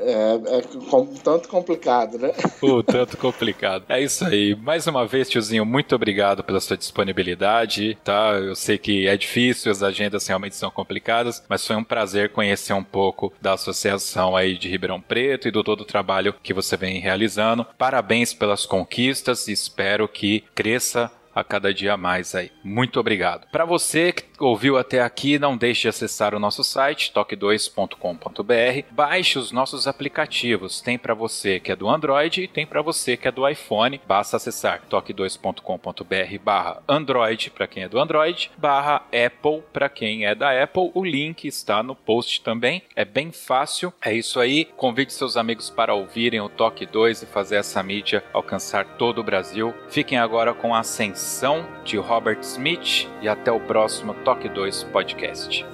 [0.00, 2.32] É, é com, tanto complicado, né?
[2.62, 3.84] O tanto complicado.
[3.88, 4.54] É isso aí.
[4.54, 8.32] Mais uma vez, tiozinho, muito obrigado pela sua disponibilidade, tá?
[8.32, 12.72] Eu sei que é difícil, as agendas realmente são complicadas, mas foi um prazer conhecer
[12.72, 16.76] um pouco da associação aí de Ribeirão Preto e do todo o trabalho que você
[16.76, 17.66] vem realizando.
[17.76, 21.10] Parabéns pelas conquistas e espero que cresça
[21.40, 22.50] a cada dia mais aí.
[22.62, 23.46] Muito obrigado.
[23.50, 28.86] Para você que ouviu até aqui, não deixe de acessar o nosso site toque2.com.br.
[28.90, 30.80] Baixe os nossos aplicativos.
[30.80, 34.00] Tem para você que é do Android e tem para você que é do iPhone.
[34.06, 40.90] Basta acessar toque2.com.br/barra Android para quem é do Android, Apple para quem é da Apple.
[40.94, 42.82] O link está no post também.
[42.94, 43.92] É bem fácil.
[44.02, 44.66] É isso aí.
[44.76, 49.24] Convide seus amigos para ouvirem o Toque 2 e fazer essa mídia alcançar todo o
[49.24, 49.74] Brasil.
[49.88, 51.29] Fiquem agora com a Ascensão
[51.84, 55.64] de Robert Smith e até o próximo Toque 2 Podcast.